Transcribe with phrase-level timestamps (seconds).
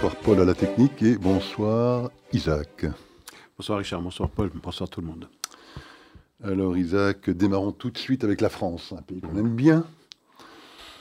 [0.00, 2.86] Bonsoir Paul à la technique et bonsoir Isaac.
[3.56, 5.28] Bonsoir Richard, bonsoir Paul, bonsoir tout le monde.
[6.40, 9.84] Alors Isaac, démarrons tout de suite avec la France, un pays qu'on aime bien.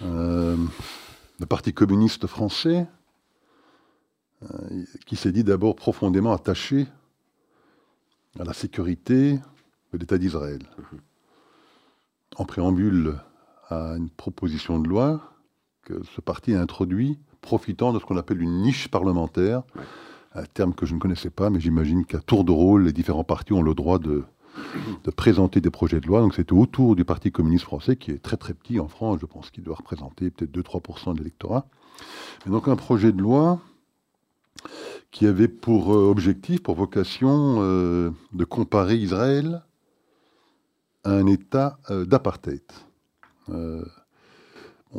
[0.02, 0.57] Euh,
[1.39, 2.88] le Parti communiste français,
[4.41, 6.88] euh, qui s'est dit d'abord profondément attaché
[8.39, 9.34] à la sécurité
[9.93, 10.64] de l'État d'Israël.
[12.36, 13.14] En préambule
[13.70, 15.36] à une proposition de loi
[15.84, 19.64] que ce parti a introduit, profitant de ce qu'on appelle une niche parlementaire,
[20.36, 23.23] un terme que je ne connaissais pas, mais j'imagine qu'à tour de rôle, les différents
[23.23, 24.25] partis ont le droit de,
[25.06, 26.20] de présenter des projets de loi.
[26.20, 29.25] Donc c'était autour du Parti communiste français, qui est très très petit en France, je
[29.25, 31.68] pense qu'il doit représenter peut-être 2-3% de l'électorat.
[32.45, 33.61] Donc un projet de loi
[35.11, 39.64] qui avait pour euh, objectif, pour vocation, euh, de comparer Israël
[41.06, 42.66] à un État euh, d'apartheid.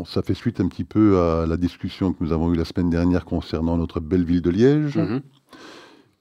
[0.07, 2.91] Ça fait suite un petit peu à la discussion que nous avons eue la semaine
[2.91, 5.21] dernière concernant notre belle ville de Liège, mm-hmm.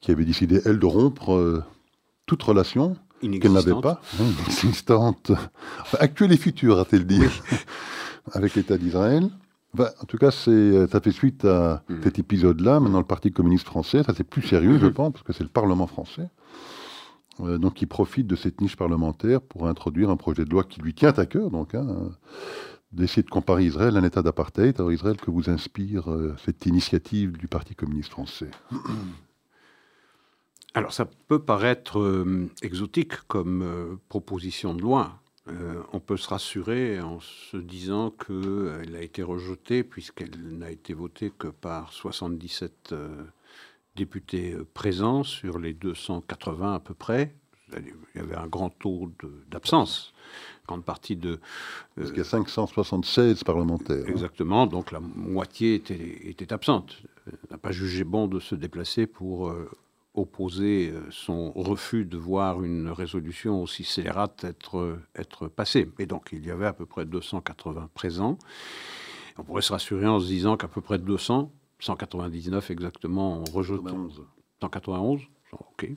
[0.01, 1.63] qui avait décidé, elle, de rompre
[2.25, 5.31] toute relation qu'elle n'avait pas, inexistante,
[5.99, 7.21] actuelle et future, a-t-elle dit,
[8.33, 9.29] avec l'État d'Israël.
[9.77, 12.03] en tout cas, ça fait suite à hmm.
[12.03, 12.79] cet épisode-là.
[12.79, 14.93] Maintenant, le Parti communiste français, ça c'est plus sérieux, je hmm.
[14.93, 16.29] pense, parce que c'est le Parlement français.
[17.39, 20.81] Euh, donc, il profite de cette niche parlementaire pour introduire un projet de loi qui
[20.81, 21.87] lui tient à cœur, donc, hein,
[22.91, 24.75] d'essayer de comparer Israël à un État d'apartheid.
[24.79, 28.49] Alors, Israël, que vous inspire euh, cette initiative du Parti communiste français?
[30.73, 35.19] Alors ça peut paraître euh, exotique comme euh, proposition de loi.
[35.93, 41.31] On peut se rassurer en se disant qu'elle a été rejetée puisqu'elle n'a été votée
[41.31, 42.93] que par 77
[43.95, 47.33] députés présents sur les 280 à peu près.
[47.71, 49.09] Il y avait un grand taux
[49.49, 50.13] d'absence.
[50.67, 51.39] Grande partie de.
[51.95, 54.03] Parce qu'il y a 576 parlementaires.
[54.05, 54.09] Hein.
[54.09, 57.01] Exactement, donc la moitié était, était absente.
[57.49, 59.53] n'a pas jugé bon de se déplacer pour
[60.17, 65.89] opposer euh, son refus de voir une résolution aussi scélérate être, être passée.
[65.99, 68.37] Et donc, il y avait à peu près 280 présents.
[69.37, 73.91] On pourrait se rassurer en se disant qu'à peu près 200, 199 exactement, ont rejeté.
[74.61, 75.21] 191,
[75.53, 75.91] ok.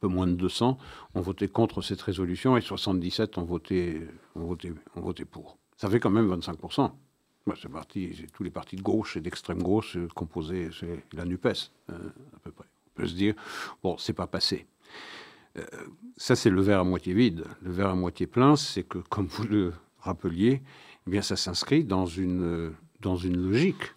[0.00, 0.78] Peu moins de 200
[1.14, 4.00] ont voté contre cette résolution et 77 ont voté,
[4.34, 5.58] ont voté, ont voté pour.
[5.76, 6.90] Ça fait quand même 25%.
[7.60, 11.94] c'est parti, tous les partis de gauche et d'extrême gauche composés, c'est la NUPES, euh,
[12.34, 12.66] à peu près
[13.00, 13.34] peut se dire,
[13.82, 14.66] bon, c'est pas passé.
[15.58, 15.64] Euh,
[16.16, 17.44] ça, c'est le verre à moitié vide.
[17.62, 20.62] Le verre à moitié plein, c'est que, comme vous le rappeliez,
[21.06, 23.94] eh bien, ça s'inscrit dans une, dans une logique,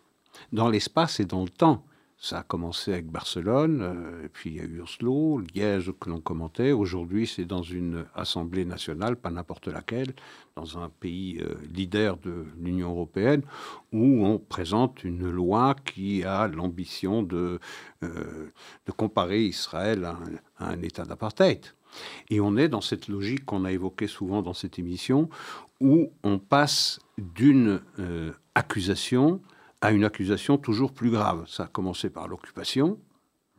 [0.51, 1.85] dans l'espace et dans le temps.
[2.23, 6.21] Ça a commencé avec Barcelone, euh, puis il y a eu Oslo, Liège que l'on
[6.21, 6.71] commentait.
[6.71, 10.13] Aujourd'hui, c'est dans une assemblée nationale, pas n'importe laquelle,
[10.55, 13.41] dans un pays euh, leader de l'Union européenne,
[13.91, 17.59] où on présente une loi qui a l'ambition de,
[18.03, 18.53] euh,
[18.85, 20.17] de comparer Israël à
[20.59, 21.65] un, État d'apartheid.
[22.29, 25.29] Et on est dans cette logique qu'on a évoquée souvent dans cette émission,
[25.81, 27.81] où on passe d'une
[28.55, 29.41] accusation
[29.83, 31.43] à une accusation toujours plus grave.
[31.47, 32.97] Ça a commencé par l'occupation,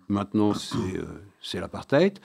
[0.08, 2.18] maintenant c'est euh, l'apartheid,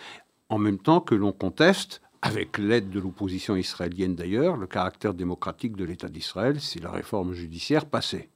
[0.48, 5.76] en même temps que l'on conteste, avec l'aide de l'opposition israélienne d'ailleurs, le caractère démocratique
[5.76, 8.30] de l'État d'Israël si la réforme judiciaire passait.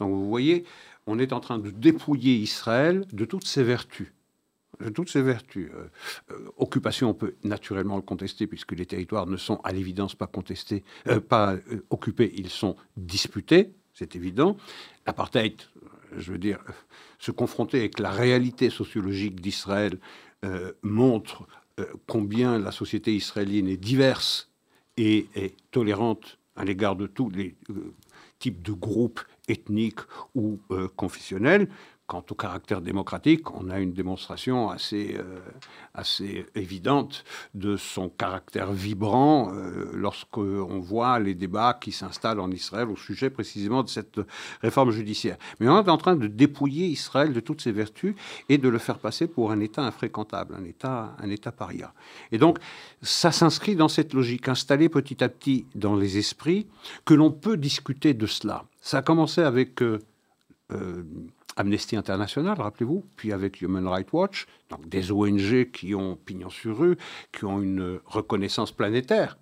[0.00, 0.64] Donc vous voyez,
[1.06, 4.12] on est en train de dépouiller Israël de toutes ses vertus
[4.80, 5.70] de toutes ses vertus.
[5.72, 5.88] Euh,
[6.32, 10.26] euh, occupation, on peut naturellement le contester puisque les territoires ne sont à l'évidence pas
[10.26, 10.82] contestés,
[11.28, 11.54] pas
[11.90, 14.56] occupés, ils sont disputés c'est évident.
[15.06, 15.54] L'apartheid,
[16.16, 16.58] je veux dire,
[17.18, 19.98] se confronter avec la réalité sociologique d'Israël
[20.44, 21.46] euh, montre
[21.80, 24.50] euh, combien la société israélienne est diverse
[24.96, 27.94] et est tolérante à l'égard de tous les euh,
[28.38, 30.00] types de groupes ethniques
[30.34, 30.58] ou
[30.96, 31.68] confessionnels.
[32.06, 35.40] Quant au caractère démocratique, on a une démonstration assez, euh,
[35.94, 42.90] assez évidente de son caractère vibrant euh, lorsqu'on voit les débats qui s'installent en Israël
[42.90, 44.20] au sujet précisément de cette
[44.60, 45.38] réforme judiciaire.
[45.60, 48.14] Mais on est en train de dépouiller Israël de toutes ses vertus
[48.50, 51.94] et de le faire passer pour un État infréquentable, un État, un État paria.
[52.32, 52.58] Et donc,
[53.00, 56.66] ça s'inscrit dans cette logique installée petit à petit dans les esprits
[57.06, 58.66] que l'on peut discuter de cela.
[58.82, 59.80] Ça a commencé avec...
[59.80, 59.98] Euh,
[61.56, 66.78] Amnesty International, rappelez-vous, puis avec Human Rights Watch, donc des ONG qui ont pignon sur
[66.78, 66.96] rue,
[67.32, 69.38] qui ont une reconnaissance planétaire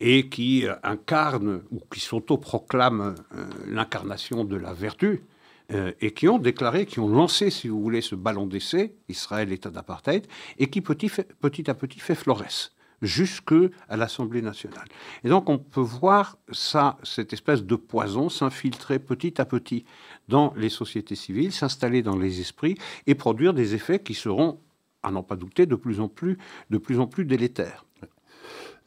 [0.00, 5.24] et qui incarnent ou qui s'autoproclament euh, l'incarnation de la vertu
[5.72, 9.52] euh, et qui ont déclaré, qui ont lancé, si vous voulez, ce ballon d'essai, Israël,
[9.52, 10.26] État d'apartheid,
[10.58, 12.75] et qui petit, petit, à petit fait florès.
[13.02, 13.54] Jusque
[13.88, 14.86] à l'Assemblée nationale.
[15.24, 19.84] Et donc on peut voir ça, cette espèce de poison s'infiltrer petit à petit
[20.28, 22.76] dans les sociétés civiles, s'installer dans les esprits
[23.06, 24.60] et produire des effets qui seront,
[25.02, 26.38] à n'en pas douter, de plus en plus,
[26.70, 27.84] de plus en plus délétères.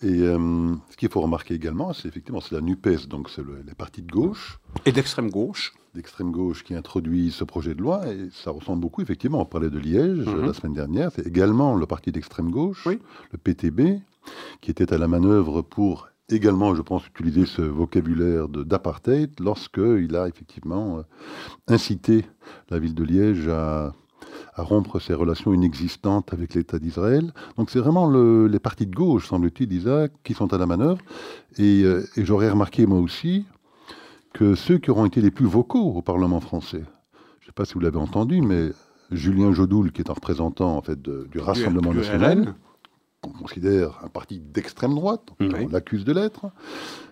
[0.02, 3.76] Et euh, ce qu'il faut remarquer également, c'est effectivement c'est la NUPES, donc c'est les
[3.76, 4.60] partis de gauche.
[4.86, 5.74] Et d'extrême gauche.
[5.95, 8.07] D'extrême gauche qui introduit ce projet de loi.
[8.07, 10.45] Et ça ressemble beaucoup, effectivement, on parlait de Liège mhm.
[10.45, 11.12] la semaine dernière.
[11.15, 14.01] C'est également le parti d'extrême gauche, le PTB,
[14.62, 20.27] qui était à la manœuvre pour également, je pense, utiliser ce vocabulaire d'apartheid lorsqu'il a
[20.27, 21.01] effectivement euh,
[21.68, 22.24] incité
[22.69, 23.94] la ville de Liège à
[24.59, 27.33] à rompre ses relations inexistantes avec l'État d'Israël.
[27.57, 31.00] Donc c'est vraiment les partis de gauche, semble-t-il, Isaac, qui sont à la manœuvre.
[31.59, 33.45] Euh, et, j'aurais remarqué moi aussi
[34.34, 36.84] que ceux qui auront été les plus vocaux au Parlement français,
[37.40, 38.70] je ne sais pas si vous l'avez entendu, mais
[39.12, 42.54] Julien Jodoul, qui est un représentant en fait du Rassemblement national,
[43.22, 46.48] qu'on considère un parti d'extrême droite, on l'accuse de l'être.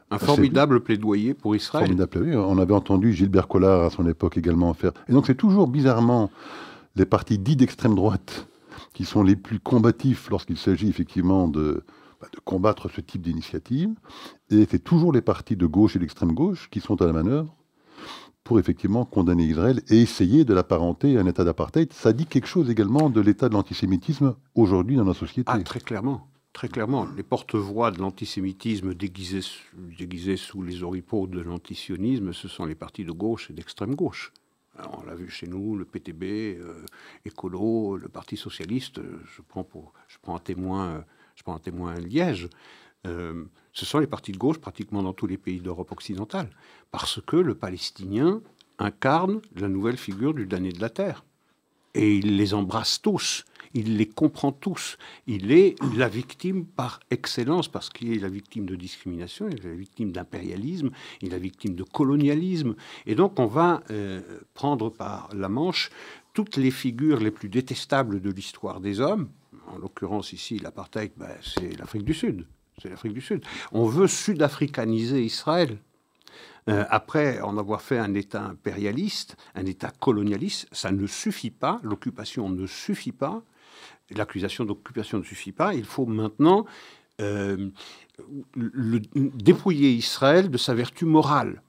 [0.09, 1.85] Un formidable plaidoyer pour Israël.
[1.85, 4.93] Formidable, on avait entendu Gilbert Collard à son époque également faire.
[5.09, 6.31] Et donc c'est toujours bizarrement
[6.95, 8.47] les partis dits d'extrême droite,
[8.93, 11.83] qui sont les plus combatifs lorsqu'il s'agit effectivement de,
[12.21, 13.89] bah, de, combattre ce type d'initiative,
[14.49, 17.53] et c'est toujours les partis de gauche et d'extrême gauche qui sont à la manœuvre
[18.43, 21.91] pour effectivement condamner Israël et essayer de l'apparenter à un état d'apartheid.
[21.91, 25.51] Ça dit quelque chose également de l'état de l'antisémitisme aujourd'hui dans notre société.
[25.53, 26.29] Ah, très clairement.
[26.53, 29.41] Très clairement, les porte-voix de l'antisémitisme déguisés,
[30.37, 34.31] sous les oripeaux de l'antisionisme, ce sont les partis de gauche et d'extrême gauche
[34.93, 36.23] on l'a vu chez nous, le PTB,
[36.59, 36.85] euh,
[37.25, 38.99] Écolo, le Parti socialiste.
[39.01, 41.03] Je prends, pour, je prends un témoin,
[41.35, 42.49] je prends un témoin Liège.
[43.05, 43.45] Euh,
[43.77, 46.49] ce sont les partis de gauche pratiquement dans tous les pays d'Europe occidentale,
[46.89, 48.41] parce que le Palestinien
[48.79, 51.23] incarne la nouvelle figure du damné de la terre.
[51.93, 54.97] Et il les embrasse tous il les comprend tous.
[55.27, 59.69] Il est la victime par excellence parce qu'il est la victime de discrimination, il est
[59.69, 60.89] la victime d'impérialisme,
[61.21, 62.75] il est la victime de colonialisme.
[63.05, 64.21] Et donc on va euh,
[64.55, 65.91] prendre par la manche
[66.33, 69.29] toutes les figures les plus détestables de l'histoire des hommes.
[69.67, 72.47] En l'occurrence ici, l'apartheid, ben, c'est l'Afrique du Sud.
[72.81, 73.43] C'est l'Afrique du Sud.
[73.71, 75.79] On veut sud-africaniser Israël.
[76.69, 81.79] Euh, après en avoir fait un État impérialiste, un État colonialiste, ça ne suffit pas,
[81.81, 83.41] l'occupation ne suffit pas,
[84.11, 85.73] l'accusation d'occupation ne suffit pas.
[85.73, 86.65] Il faut maintenant
[87.19, 87.71] euh,
[88.55, 91.63] dépouiller Israël de sa vertu morale.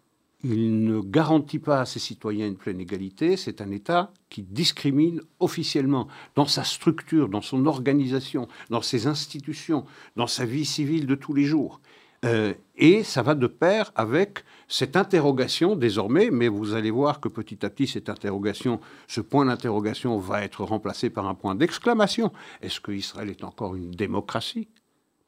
[0.44, 3.36] Il ne garantit pas à ses citoyens une pleine égalité.
[3.36, 6.06] C'est un État qui discrimine officiellement
[6.36, 11.34] dans sa structure, dans son organisation, dans ses institutions, dans sa vie civile de tous
[11.34, 11.80] les jours.
[12.24, 17.28] Euh, et ça va de pair avec cette interrogation désormais, mais vous allez voir que
[17.28, 22.32] petit à petit, cette interrogation, ce point d'interrogation va être remplacé par un point d'exclamation.
[22.60, 24.68] Est-ce que Israël est encore une démocratie?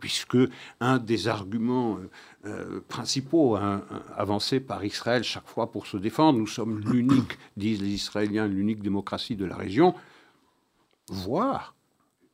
[0.00, 0.38] Puisque
[0.80, 2.10] un des arguments euh,
[2.46, 3.82] euh, principaux hein,
[4.16, 8.82] avancés par Israël chaque fois pour se défendre, nous sommes l'unique, disent les Israéliens, l'unique
[8.82, 9.94] démocratie de la région.
[11.08, 11.74] Voir,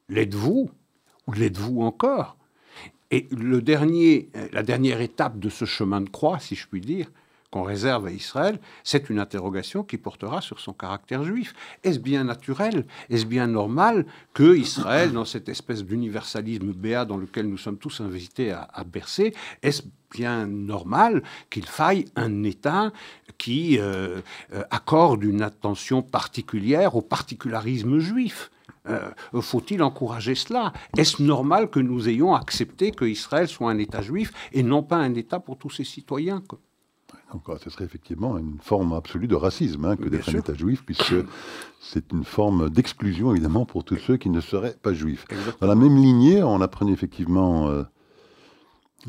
[0.09, 0.71] l'êtes-vous
[1.27, 2.37] Ou l'êtes-vous encore?
[3.11, 7.09] Et le dernier, la dernière étape de ce chemin de croix, si je puis dire,
[7.57, 11.55] qu'on réserve à Israël, c'est une interrogation qui portera sur son caractère juif.
[11.85, 14.05] Est-ce bien naturel, est-ce bien normal
[14.35, 19.33] que Israël, dans cette espèce d'universalisme béat dans lequel nous sommes tous invités à, bercer,
[19.63, 22.93] est-ce bien normal qu'il faille un État
[23.39, 24.21] qui euh,
[24.53, 28.51] euh, accorde une attention particulière au particularisme juif?
[28.89, 29.11] Euh,
[29.41, 30.75] faut-il encourager cela?
[30.97, 34.97] Est-ce normal que nous ayons accepté que Israël soit un État juif et non pas
[34.97, 36.43] un État pour tous ses citoyens
[37.63, 41.15] ce serait effectivement une forme absolue de racisme hein, que d'être un État juif, puisque
[41.81, 45.27] c'est une forme d'exclusion, évidemment, pour tous ceux qui ne seraient pas juifs.
[45.61, 47.83] Dans la même lignée, on apprenait effectivement, euh,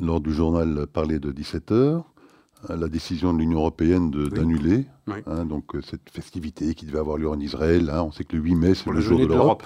[0.01, 2.05] lors du journal Parler de 17 heures,
[2.69, 4.87] la décision de l'Union européenne d'annuler
[5.27, 7.89] hein, donc euh, cette festivité qui devait avoir lieu en Israël.
[7.89, 8.03] Hein.
[8.03, 9.63] on sait que le 8 mai, c'est le jour de l'Europe.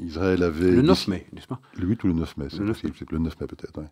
[0.00, 0.70] Israël avait...
[0.70, 1.60] Le 9 mai, n'est-ce pas?
[1.76, 3.78] Le 8 ou le 9 mai, c'est le 9 mai peut-être.
[3.78, 3.84] Euh,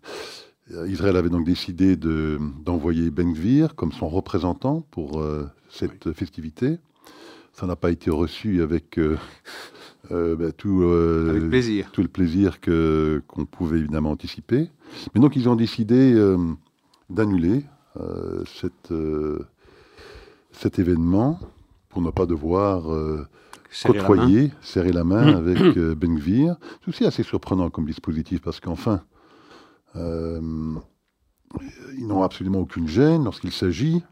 [0.88, 6.78] Israël avait donc décidé d'envoyer Ben Gvir comme son représentant pour euh, cette festivité.
[7.52, 8.98] Ça n'a pas été reçu avec,
[10.10, 10.84] ben, tout,
[11.48, 11.90] plaisir.
[11.92, 14.70] tout le plaisir qu'on pouvait évidemment anticiper.
[15.14, 16.14] Mais donc ils ont décidé
[17.08, 17.64] d'annuler
[18.00, 18.44] euh,
[18.90, 19.38] euh,
[20.52, 21.38] cet événement
[21.88, 23.26] pour ne pas devoir euh,
[23.84, 26.56] côtoyer, serrer la main avec Ben Gvir.
[26.80, 29.02] C'est aussi assez surprenant comme dispositif parce qu'enfin,
[29.96, 34.02] ils n'ont absolument aucune gêne lorsqu'il s'agit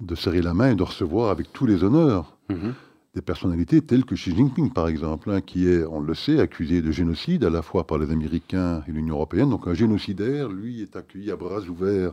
[0.00, 2.36] de serrer la main et de recevoir avec tous les honneurs.
[2.48, 2.74] Mhm.
[3.14, 6.80] des personnalités telles que Xi Jinping, par exemple, hein, qui est, on le sait, accusé
[6.80, 9.50] de génocide à la fois par les Américains et l'Union européenne.
[9.50, 12.12] Donc un génocidaire, lui, est accueilli à bras ouverts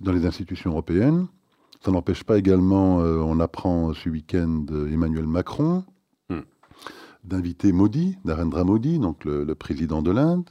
[0.00, 1.26] dans les institutions européennes.
[1.80, 5.84] Ça n'empêche pas également, euh, on apprend ce week-end Emmanuel Macron,
[6.28, 6.40] hmm.
[7.24, 10.48] d'inviter Modi, Narendra Modi, donc le, président de l'Inde,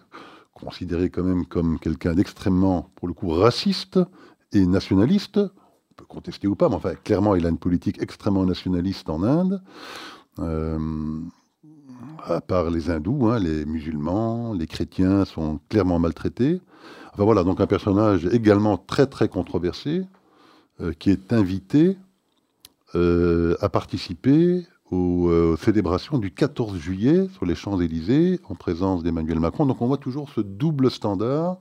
[0.66, 4.00] considéré quand même comme quelqu'un d'extrêmement, pour le coup, raciste
[4.54, 5.38] et nationaliste.
[5.38, 9.24] On peut contester ou pas, mais enfin, clairement, il a une politique extrêmement nationaliste en
[9.24, 9.62] Inde.
[10.40, 11.20] Euh,
[12.24, 16.62] à part les hindous, hein, les musulmans, les chrétiens sont clairement maltraités.
[17.14, 20.04] Enfin voilà, donc un personnage également très très controversé,
[20.82, 21.98] euh, qui est invité
[22.96, 29.66] euh, à participer aux, célébrations du 14 juillet sur les Champs-Élysées en présence d'Emmanuel Macron.
[29.66, 31.58] Donc on voit toujours ce double standard.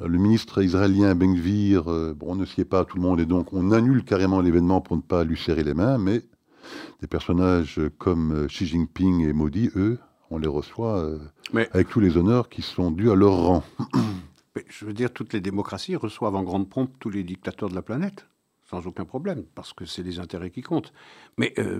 [0.00, 3.20] Le ministre israélien Ben Gvir, euh, bon, on ne s'y est pas tout le monde
[3.20, 6.22] et donc on annule carrément l'événement pour ne pas lui serrer les mains, mais
[7.00, 9.98] des personnages comme Xi Jinping et Modi, eux,
[10.30, 11.08] on les reçoit
[11.72, 13.64] avec tous les honneurs qui sont dus à leur rang.
[14.68, 17.82] je veux dire, toutes les démocraties reçoivent en grande pompe tous les dictateurs de la
[17.82, 18.26] planète,
[18.72, 20.94] sans aucun problème, parce que c'est les intérêts qui comptent.
[21.36, 21.78] Mais euh,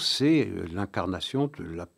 [0.00, 1.50] c'est euh, l'incarnation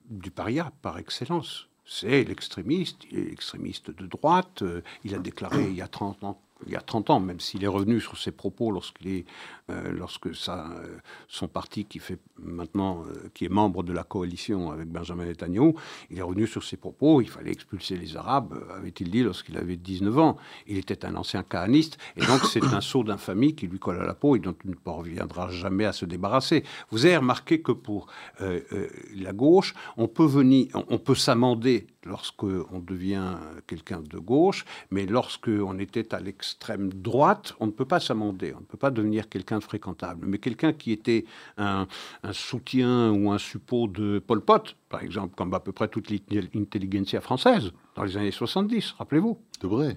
[0.09, 1.69] du paria par excellence.
[1.85, 4.63] C'est l'extrémiste, il est l'extrémiste de droite.
[4.63, 7.41] Euh, il a déclaré il y a 30 ans il y a 30 ans, même
[7.41, 9.25] s'il est revenu sur ses propos lorsqu'il est,
[9.71, 10.99] euh, lorsque euh,
[11.29, 15.75] son parti qui fait maintenant, euh, qui est membre de la coalition avec Benjamin Netanyahu,
[16.11, 17.21] il est revenu sur ses propos.
[17.21, 20.37] Il fallait expulser les Arabes, avait-il dit lorsqu'il avait 19 ans.
[20.67, 24.07] Il était un ancien kahaniste, et donc c'est un saut d'infamie qui lui colle à
[24.07, 26.65] la peau et dont il ne parviendra jamais à se débarrasser.
[26.91, 28.07] Vous avez remarqué que pour
[28.41, 33.37] la gauche, on peut venir, on peut s'amender lorsqu'on devient
[33.67, 38.61] quelqu'un de gauche, mais lorsqu'on était à l'extrême droite, on ne peut pas s'amender, on
[38.61, 40.27] ne peut pas devenir quelqu'un de fréquentable.
[40.27, 41.25] Mais quelqu'un qui était
[41.57, 41.87] un,
[42.33, 47.21] soutien ou un suppôt de Pol Pot, par exemple, comme à peu près toute l'intelligentsia
[47.21, 49.39] française dans les années 70, rappelez-vous.
[49.61, 49.97] De vrai?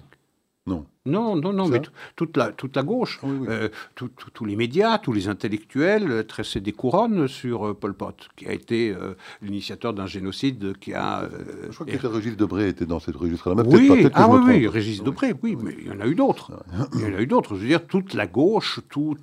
[0.66, 0.86] Non.
[1.04, 1.82] Non, non, non, mais
[2.14, 6.70] toute la, toute la gauche, euh, tous les médias, tous les intellectuels euh, tressaient des
[6.70, 8.94] couronnes sur euh, Pol Pot, qui a été
[9.40, 11.28] l'initiateur d'un génocide qui a.
[11.70, 13.64] Je crois que Régis Debré était dans cette registre-là.
[13.66, 16.52] Oui, ah oui, oui, Régis Debré, oui, mais il y en a eu d'autres.
[16.94, 17.56] Il y en a eu d'autres.
[17.56, 19.16] Je veux dire, toute la gauche, tout,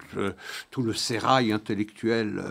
[0.72, 2.44] tout le sérail intellectuel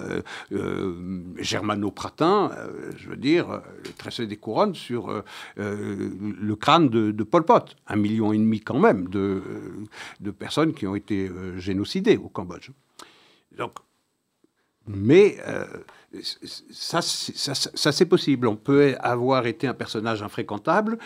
[1.38, 2.50] germano-pratin,
[2.96, 3.60] je veux dire,
[3.98, 5.22] tressait des couronnes sur
[5.56, 7.76] le crâne de, de Pol Pot.
[7.88, 9.17] Un million et demi quand même de
[10.20, 12.70] de, personnes qui ont été euh, génocidées au Cambodge.
[13.56, 13.72] Donc,
[14.86, 15.66] mais euh,
[16.70, 18.48] ça, ça, c'est possible.
[18.48, 20.98] On peut avoir été un personnage infréquentable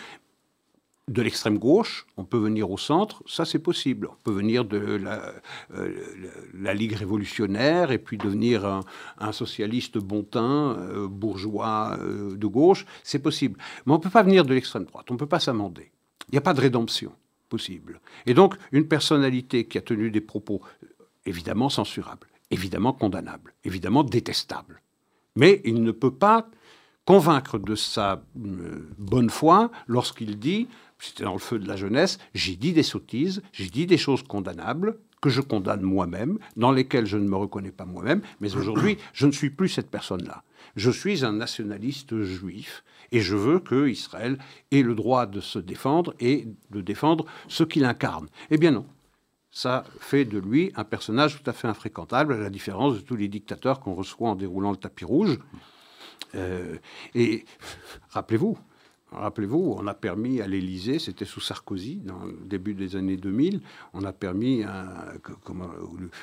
[1.09, 4.07] de l'extrême gauche, on peut venir au centre, ça c'est possible.
[4.09, 5.33] On peut venir de la,
[5.75, 5.93] euh,
[6.53, 10.77] la, Ligue révolutionnaire et puis devenir un, socialiste bontin,
[11.09, 13.59] bourgeois de gauche, c'est possible.
[13.85, 15.91] Mais on ne peut pas venir de l'extrême droite, on ne peut pas s'amender.
[16.29, 17.11] Il n'y a pas de rédemption
[18.25, 20.61] Et donc, une personnalité qui a tenu des propos
[21.25, 24.81] évidemment censurables, évidemment condamnables, évidemment détestables.
[25.35, 26.49] Mais il ne peut pas
[27.05, 30.67] convaincre de sa euh, bonne foi lorsqu'il dit,
[30.99, 34.23] c'était dans le feu de la jeunesse, j'ai dit des sottises, j'ai dit des choses
[34.23, 38.97] condamnables, que je condamne moi-même, dans lesquelles je ne me reconnais pas moi-même, mais aujourd'hui,
[39.13, 40.43] je ne suis plus cette personne-là.
[40.75, 42.83] Je suis un nationaliste juif
[43.13, 44.37] et je veux que Israël
[44.71, 48.27] ait le droit de se défendre et de défendre ce qu'il incarne.
[48.49, 48.85] Eh bien non.
[49.51, 53.15] Ça fait de lui un personnage tout à fait infréquentable, à la différence de tous
[53.15, 55.39] les dictateurs qu'on reçoit en déroulant le tapis rouge.
[56.33, 56.77] Euh,
[57.13, 57.45] et
[58.09, 58.57] rappelez-vous,
[59.15, 63.61] Rappelez-vous, on a permis à l'Élysée, c'était sous Sarkozy, dans le début des années 2000,
[63.93, 64.63] on a permis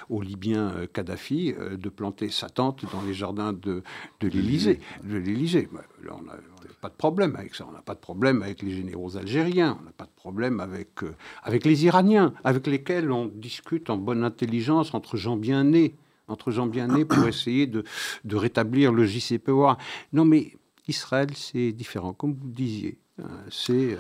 [0.09, 3.83] au Libyen euh, Kadhafi euh, de planter sa tente dans les jardins de,
[4.21, 4.81] de l'Élysée.
[5.05, 5.69] De l'Élysée.
[6.05, 6.35] Là, on n'a
[6.81, 7.67] pas de problème avec ça.
[7.69, 9.79] On n'a pas de problème avec les généraux algériens.
[9.81, 13.97] On n'a pas de problème avec, euh, avec les Iraniens, avec lesquels on discute en
[13.97, 15.95] bonne intelligence entre gens bien nés
[16.29, 17.83] entre gens bien nés pour essayer de,
[18.25, 19.79] de rétablir le JCPOA.
[20.13, 20.53] Non, mais
[20.91, 22.99] Israël, c'est différent, comme vous disiez.
[23.21, 23.95] Euh, c'est.
[23.95, 23.97] Euh,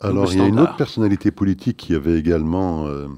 [0.00, 3.08] Alors, il y a une autre personnalité politique qui avait également euh,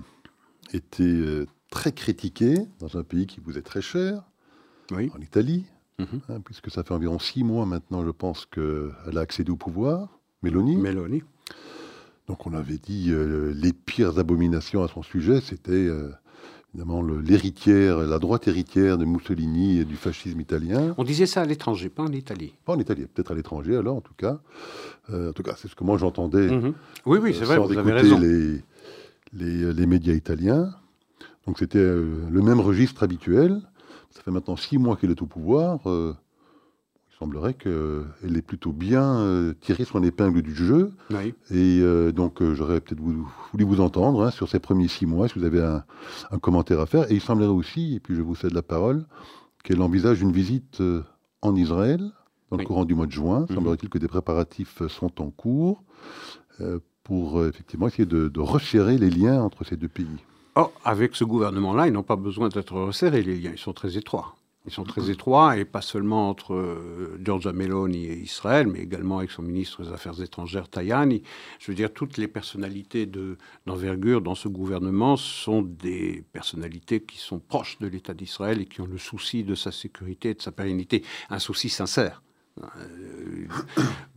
[0.72, 4.22] été très critiquée dans un pays qui vous est très cher,
[4.92, 5.64] en Italie,
[5.98, 6.20] mhm.
[6.28, 10.20] hein, puisque ça fait environ six mois maintenant, je pense, qu'elle a accédé au pouvoir,
[10.42, 10.76] Mélanie.
[10.76, 11.22] Mélanie.
[12.28, 13.10] Donc on avait dit
[13.54, 15.88] les pires abominations à son sujet, c'était
[16.74, 20.94] évidemment l'héritière, la droite héritière de Mussolini et du fascisme italien.
[20.98, 22.54] On disait ça à l'étranger, pas en Italie.
[22.64, 24.38] Pas en Italie, peut-être à l'étranger alors en tout cas.
[25.10, 26.48] Euh, en tout cas, c'est ce que moi j'entendais.
[26.50, 26.74] Mhm.
[27.06, 28.18] Oui, oui, c'est vrai, vous avez raison.
[28.18, 28.62] Les,
[29.32, 30.70] les, les médias italiens.
[31.46, 33.62] Donc c'était euh, le même registre habituel.
[34.10, 35.80] ça fait maintenant six mois qu'elle est au pouvoir.
[35.86, 36.14] il
[37.18, 40.92] semblerait qu'elle ait plutôt bien tiré son épingle du jeu.
[41.50, 41.82] Et
[42.12, 45.62] donc, j'aurais peut-être voulu vous entendre hein, sur ces premiers six mois, si vous avez
[45.62, 45.84] un,
[46.30, 47.10] un, commentaire à faire.
[47.10, 49.04] Et il semblerait aussi, et puis je vous cède la parole,
[49.64, 50.80] qu'elle envisage une visite
[51.42, 52.12] en Israël
[52.50, 53.46] dans le courant du mois de juin.
[53.48, 53.56] Il mhm.
[53.56, 55.82] Semblerait-il que des préparatifs sont en cours
[56.60, 60.06] euh, pour euh, effectivement essayer de, resserrer les liens entre ces deux pays.
[60.56, 63.52] Oh, avec ce gouvernement-là, ils n'ont pas besoin d'être resserrés, les liens.
[63.52, 64.34] Ils sont très étroits.
[64.68, 69.18] Ils sont très étroits, et pas seulement entre euh, Giorgia Meloni et Israël, mais également
[69.18, 71.22] avec son ministre des Affaires étrangères, Tajani.
[71.58, 73.10] Je veux dire, toutes les personnalités
[73.66, 78.82] d'envergure dans ce gouvernement sont des personnalités qui sont proches de l'État d'Israël et qui
[78.82, 81.02] ont le souci de sa sécurité et de sa pérennité.
[81.30, 82.22] Un souci sincère.
[82.58, 83.46] Euh,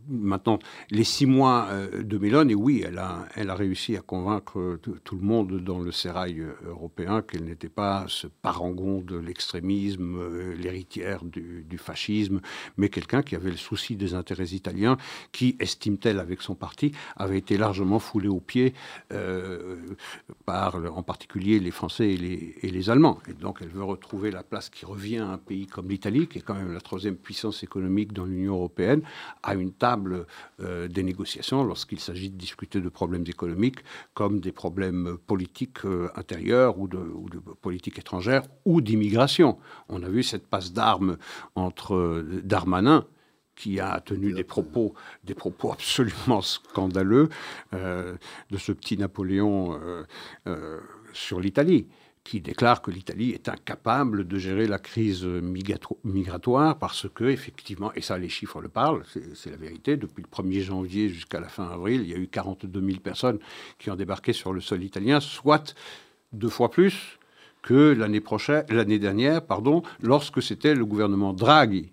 [0.08, 0.58] maintenant,
[0.90, 4.78] les six mois euh, de Mélone, et oui, elle a, elle a réussi à convaincre
[5.04, 10.54] tout le monde dans le sérail euh, européen qu'elle n'était pas ce parangon de l'extrémisme,
[10.54, 12.40] l'héritière du, fascisme,
[12.76, 14.96] mais quelqu'un qui avait le souci des intérêts italiens,
[15.32, 18.74] qui, estime-t-elle avec son parti, avait été largement foulé aux pieds
[20.44, 23.18] par, en particulier, les Français et les, et les Allemands.
[23.28, 26.38] Et donc, elle veut retrouver la place qui revient à un pays comme l'Italie, qui
[26.38, 29.02] est quand même la troisième puissance économique dans l'Union européenne
[29.42, 30.26] à une table
[30.60, 33.80] euh, des négociations lorsqu'il s'agit de discuter de problèmes économiques
[34.14, 39.58] comme des problèmes politiques euh, intérieurs ou de, ou de, politique étrangère ou d'immigration.
[39.88, 41.16] On a vu cette passe d'armes
[41.54, 43.04] entre euh, Darmanin,
[43.54, 44.94] qui a tenu des propos,
[45.24, 47.28] des propos absolument scandaleux
[47.72, 49.78] de ce petit Napoléon
[51.12, 51.86] sur l'Italie
[52.24, 58.00] qui déclare que l'Italie est incapable de gérer la crise migratoire parce que, effectivement, et
[58.00, 59.02] ça les chiffres le parlent,
[59.34, 62.28] c'est la vérité, depuis le 1er janvier jusqu'à la fin avril, il y a eu
[62.28, 63.38] 42 000 personnes
[63.78, 65.74] qui ont débarqué sur le sol italien, soit
[66.32, 67.18] deux fois plus
[67.62, 71.91] que l'année dernière, pardon, lorsque c'était le gouvernement Draghi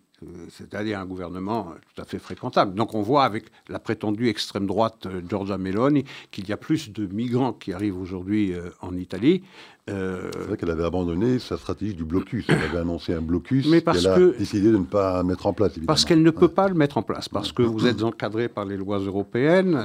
[0.50, 2.76] c'est-à-dire un gouvernement tout à fait fréquentable.
[2.76, 6.92] Donc on voit avec la prétendue extrême droite euh, Giorgia Meloni qu'il y a plus
[6.92, 9.44] de migrants qui arrivent aujourd'hui euh, en Italie.
[9.88, 12.46] C'est vrai qu'elle avait abandonné sa stratégie du blocus.
[12.48, 15.54] Elle avait annoncé un blocus mais parce qu'elle a décidé de ne pas mettre en
[15.54, 15.80] place.
[15.88, 18.66] Parce qu'elle ne peut pas le mettre en place, parce que vous êtes encadré par
[18.66, 19.76] les lois européennes,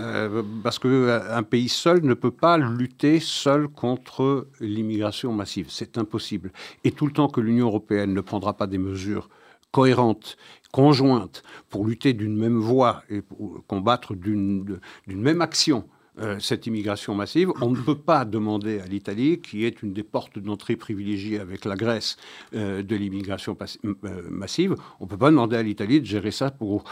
[0.63, 5.69] parce qu'un pays seul ne peut pas lutter seul contre l'immigration massive.
[5.71, 6.53] C'est impossible.
[6.85, 9.31] Et tout le temps que l'Union européenne ne prendra pas des mesures
[9.75, 10.37] cohérente,
[10.71, 15.89] conjointe, pour lutter d'une même voie et pour combattre d'une même action
[16.21, 20.05] euh, cette immigration massive, on ne peut pas demander à l'Italie, qui est une des
[20.05, 22.17] portes d'entrée privilégiées avec la Grèce
[22.55, 26.53] euh, de l'immigration euh, massive, on ne peut pas demander à l'Italie de gérer ça
[26.53, 26.85] pour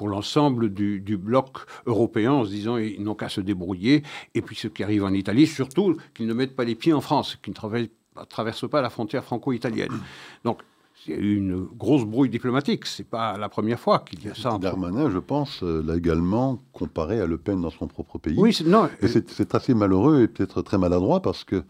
[0.00, 4.04] l'ensemble du, bloc européen en se disant ils n'ont qu'à se débrouiller.
[4.36, 7.00] Et puis ceux qui arrivent en Italie, surtout qu'ils ne mettent pas les pieds en
[7.00, 9.98] France, qu'ils ne traversent pas la frontière franco-italienne.
[10.44, 10.60] Donc
[11.06, 12.86] il y a eu une grosse brouille diplomatique.
[12.86, 14.58] C'est pas la première fois qu'il y a ça.
[14.58, 18.34] Darmanin, je pense, euh, l'a également comparé à Le Pen dans son propre pays.
[18.36, 18.88] Oui, non.
[19.00, 21.62] Et c'est assez malheureux et peut-être très maladroit parce que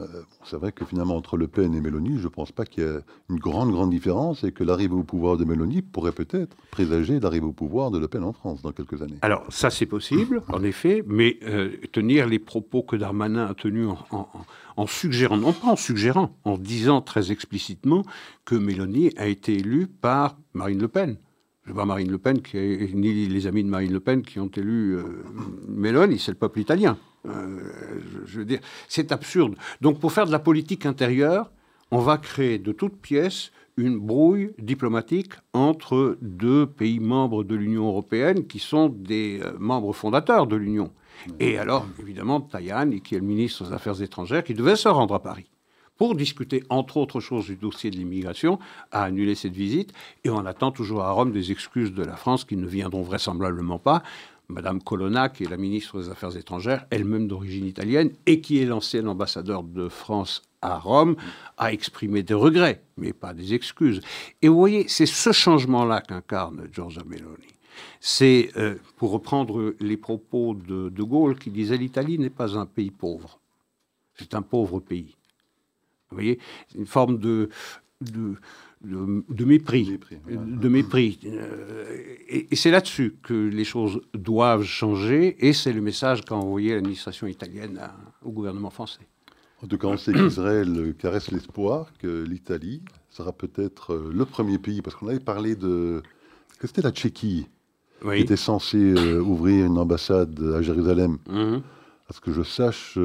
[0.00, 2.82] euh, c'est vrai que finalement, entre Le Pen et Mélanie, je ne pense pas qu'il
[2.82, 2.98] y ait
[3.30, 7.46] une grande, grande différence et que l'arrivée au pouvoir de Mélanie pourrait peut-être présager l'arrivée
[7.46, 9.18] au pouvoir de Le Pen en France dans quelques années.
[9.22, 13.88] Alors, ça, c'est possible, en effet, mais euh, tenir les propos que Darmanin a tenus
[14.76, 18.02] en, suggérant, non pas en suggérant, en disant très explicitement
[18.44, 21.16] que Mélanie a été élue par Marine Le Pen.
[21.66, 24.50] Je pas Marine Le Pen, qui ni les amis de Marine Le Pen qui ont
[24.54, 25.02] élu euh,
[25.66, 26.98] Mélanie, c'est le peuple italien.
[27.26, 28.00] Euh,
[28.88, 29.54] c'est absurde.
[29.80, 31.50] Donc, pour faire de la politique intérieure,
[31.90, 37.88] on va créer de toutes pièces une brouille diplomatique entre deux pays membres de l'Union
[37.88, 40.90] européenne qui sont des euh, membres fondateurs de l'Union.
[41.40, 45.14] Et alors, évidemment, Tajani, qui est le ministre des Affaires étrangères, qui devait se rendre
[45.14, 45.46] à Paris
[45.96, 48.58] pour discuter, entre autres choses, du dossier de l'immigration,
[48.90, 49.92] a annulé cette visite.
[50.24, 53.78] Et on attend toujours à Rome des excuses de la France qui ne viendront vraisemblablement
[53.78, 54.02] pas.
[54.48, 58.66] Madame Colonna, qui est la ministre des Affaires étrangères, elle-même d'origine italienne, et qui est
[58.66, 61.16] l'ancienne ambassadeur de France à Rome,
[61.56, 64.00] a exprimé des regrets, mais pas des excuses.
[64.42, 67.54] Et vous voyez, c'est ce changement-là qu'incarne Giorgia Meloni.
[68.00, 72.66] C'est, euh, pour reprendre les propos de De Gaulle, qui disait l'Italie n'est pas un
[72.66, 73.40] pays pauvre,
[74.14, 75.16] c'est un pauvre pays.
[76.10, 76.38] Vous voyez,
[76.76, 77.48] une forme de,
[78.00, 78.36] de,
[78.84, 81.18] de, mépris, de mépris.
[81.24, 81.84] Euh,
[82.28, 87.26] et, c'est là-dessus que les choses doivent changer, et c'est le message qu'a envoyé l'administration
[87.26, 87.80] italienne
[88.22, 89.00] au gouvernement français.
[89.62, 94.58] En tout cas, on sait qu'Israël caresse l'espoir que l'Italie sera peut-être euh, le premier
[94.58, 96.02] pays, parce qu'on avait parlé de...
[96.58, 97.46] que c'était la Tchéquie
[98.02, 101.18] qui était censée euh, ouvrir une ambassade à Jérusalem.
[101.28, 101.62] Mhm.
[102.08, 102.98] À ce que je sache,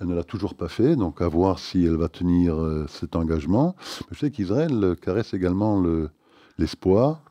[0.00, 3.16] Elle ne l'a toujours pas fait, donc à voir si elle va tenir euh, cet
[3.16, 3.76] engagement.
[4.10, 5.82] je sais qu'Israël caresse également
[6.56, 7.22] l'espoir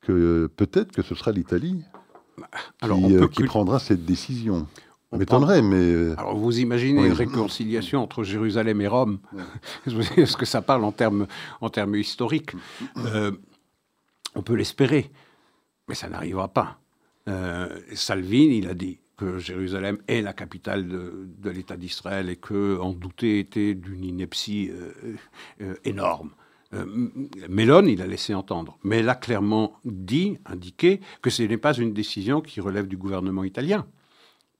[0.00, 1.84] que peut-être que ce sera l'Italie
[2.82, 4.66] qui, euh, qui prendra cette décision.
[5.12, 6.12] On m'étonnerait, mais...
[6.18, 9.20] Alors vous imaginez une réconciliation entre Jérusalem et Rome
[10.16, 11.28] Est-ce que ça parle en termes,
[11.60, 12.50] en termes historiques
[12.96, 13.30] euh,
[14.34, 15.12] On peut l'espérer,
[15.86, 16.78] mais ça n'arrivera pas.
[17.94, 23.38] Salvini, il a dit que Jérusalem est la capitale de, l'État d'Israël et que douter
[23.38, 25.16] était d'une ineptie euh,
[25.60, 26.30] euh, énorme.
[26.74, 26.86] Euh,
[27.48, 31.92] il a laissé entendre, mais elle a clairement dit, indiqué, que ce n'est pas une
[31.92, 33.86] décision qui relève du gouvernement italien,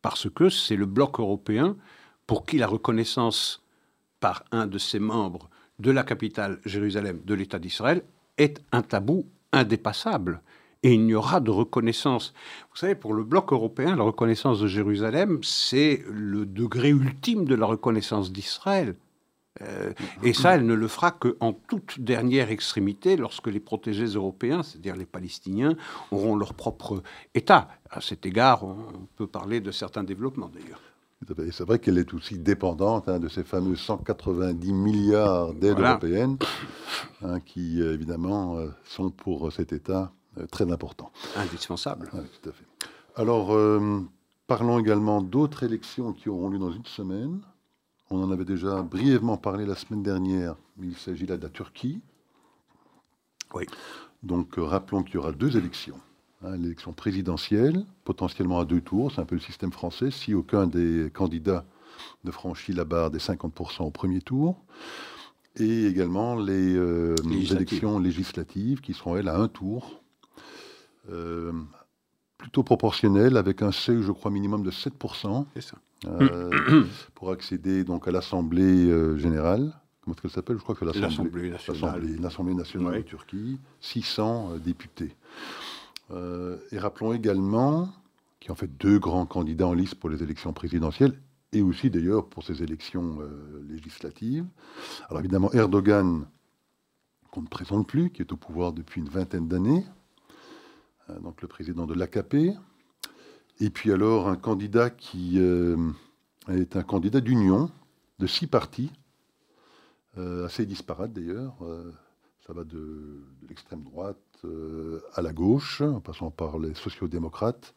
[0.03, 1.77] parce que c'est le bloc européen
[2.27, 3.63] pour qui la reconnaissance
[4.21, 8.03] par un de ses membres de la capitale Jérusalem de l'État d'Israël
[8.39, 10.43] est un tabou indépassable
[10.83, 12.35] et il n'y aura de reconnaissance.
[12.71, 17.55] Vous savez, pour le bloc européen, la reconnaissance de Jérusalem, c'est le degré ultime de
[17.55, 18.97] la reconnaissance d'Israël.
[19.61, 19.93] Euh,
[20.23, 24.97] et ça, elle ne le fera qu'en toute dernière extrémité, lorsque les protégés européens, c'est-à-dire
[24.97, 25.77] les Palestiniens,
[26.11, 27.03] auront leur propre
[27.35, 27.69] État.
[27.91, 30.81] À cet égard, on peut parler de certains développements d'ailleurs.
[31.53, 36.37] C'est vrai qu'elle est aussi dépendante hein, de ces fameux 190 milliards d'aides européennes,
[37.23, 41.11] hein, qui évidemment euh, sont pour cet État euh, très important.
[41.37, 42.11] Indispensable.
[42.11, 42.65] tout à fait.
[43.15, 44.01] Alors, euh,
[44.47, 47.41] parlons également d'autres élections qui auront lieu dans une semaine.
[48.11, 51.51] On en avait déjà brièvement parlé la semaine dernière, mais il s'agit là de la
[51.51, 52.01] Turquie.
[53.55, 53.65] Oui.
[54.23, 56.01] Donc, euh, rappelons qu'il y aura deux élections.
[56.43, 60.67] Hein, l'élection présidentielle, potentiellement à deux tours, c'est un peu le système français, si aucun
[60.67, 61.65] des candidats
[62.25, 64.57] ne franchit la barre des 50% au premier tour
[65.57, 66.77] et également les,
[67.53, 70.02] élections législatives qui seront, elles, à un tour
[71.11, 71.53] euh,
[72.39, 75.47] plutôt proportionnel, avec un seuil, je crois, minimum de 7%.
[76.07, 76.83] Euh,
[77.15, 79.73] pour accéder donc à l'Assemblée euh, générale.
[80.01, 82.03] Comment est-ce qu'elle s'appelle Je crois que c'est l'Assemblée nationale.
[82.21, 85.15] L'Assemblée nationale de Turquie, 600 députés.
[86.11, 87.89] et rappelons également
[88.41, 91.17] qu'il y a en fait deux grands candidats en liste pour les élections présidentielles
[91.53, 93.19] et aussi d'ailleurs pour ces élections
[93.71, 94.45] législatives.
[95.09, 96.27] Alors évidemment Erdogan,
[97.31, 99.85] qu'on ne présente plus, qui est au pouvoir depuis une vingtaine d'années,
[101.21, 102.57] donc le président de l'AKP.
[103.61, 105.77] Et puis alors un candidat qui euh,
[106.49, 107.71] est un candidat d'union
[108.19, 108.91] de six partis,
[110.19, 111.57] euh, assez disparates d'ailleurs.
[112.47, 114.19] ça va de, l'extrême droite
[115.15, 117.75] à la gauche, en passant par les sociodémocrates.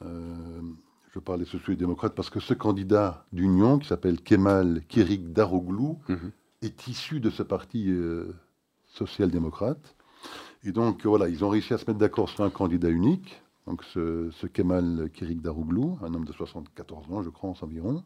[0.00, 6.32] je parle des sociodémocrates parce que ce candidat d'union, qui s'appelle Kemal Kirik Daroglu, mhm.
[6.62, 7.92] est issu de ce parti
[8.86, 9.95] social-démocrate.
[10.66, 13.40] Et donc, voilà, ils ont réussi à se mettre d'accord sur un candidat unique.
[13.68, 18.02] Donc, ce, Kemal Kirik Darouglou, un homme de 74 ans, je crois, environ.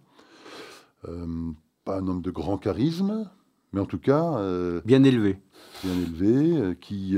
[1.08, 1.52] Euh,
[1.86, 3.30] pas un homme de grand charisme,
[3.72, 4.34] mais en tout cas.
[4.36, 5.38] Euh, bien élevé.
[5.82, 7.16] Bien élevé, euh, qui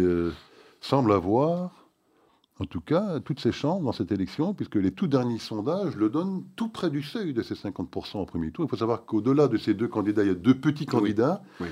[0.81, 1.89] semble avoir,
[2.61, 6.09] en tout cas, toutes ses chances dans cette élection, puisque les tout derniers sondages le
[6.09, 8.65] donnent tout près du seuil de ces 50% au premier tour.
[8.67, 11.43] Il faut savoir qu'au-delà de ces deux candidats, il y a deux petits candidats.
[11.61, 11.67] Oui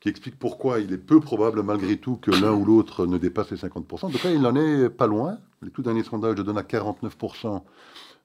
[0.00, 3.50] qui explique pourquoi il est peu probable malgré tout que l'un ou l'autre ne dépasse
[3.50, 4.06] les 50%.
[4.06, 5.38] En tout cas, il n'en est pas loin.
[5.62, 7.62] Les tout derniers sondages le donnent à 49%.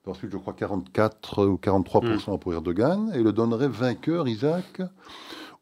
[0.08, 2.40] Ensuite, je crois 44 ou 43% hmm.
[2.40, 3.12] pour Erdogan.
[3.14, 4.82] Et le donnerait vainqueur, Isaac,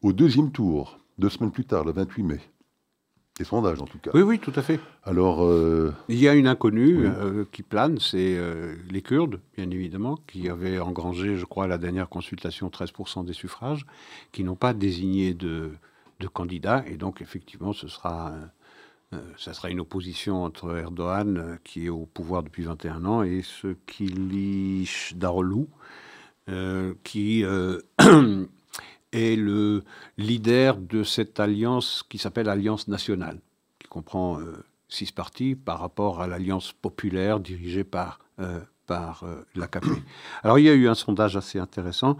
[0.02, 2.40] au deuxième tour, deux semaines plus tard, le 28 mai.
[3.40, 4.12] Les sondages, en tout cas.
[4.14, 4.78] Oui, oui, tout à fait.
[5.02, 9.68] Alors, euh, il y a une inconnue euh, qui plane, c'est euh, les Kurdes, bien
[9.68, 13.86] évidemment, qui avaient engrangé, je crois, à la dernière consultation 13% des suffrages,
[14.30, 15.72] qui n'ont pas désigné de
[16.24, 16.84] de candidats.
[16.86, 18.32] Et donc, effectivement, ce sera,
[19.12, 23.22] euh, ça sera une opposition entre Erdogan, euh, qui est au pouvoir depuis 21 ans,
[23.22, 25.68] et ce Kilish Darolou,
[26.48, 27.42] euh, qui
[29.12, 29.84] est le
[30.16, 33.38] leader de cette alliance qui s'appelle Alliance nationale,
[33.78, 34.38] qui comprend
[34.88, 38.18] six partis par rapport à l'Alliance populaire dirigée par
[38.86, 39.86] par l'AKP.
[40.42, 42.18] Alors il y a eu un sondage assez intéressant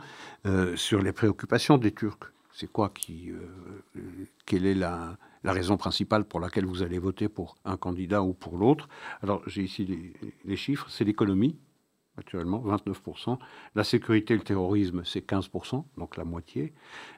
[0.77, 4.01] sur les préoccupations des Turcs c'est quoi qui, euh,
[4.47, 8.57] quelle est la, raison principale pour laquelle vous allez voter pour un candidat ou pour
[8.57, 8.89] l'autre?
[9.23, 10.15] Alors j'ai ici
[10.45, 11.59] les, chiffres, c'est l'économie,
[12.17, 13.39] actuellement, 29%.
[13.75, 16.73] La sécurité et le terrorisme, c'est 15%, donc la moitié.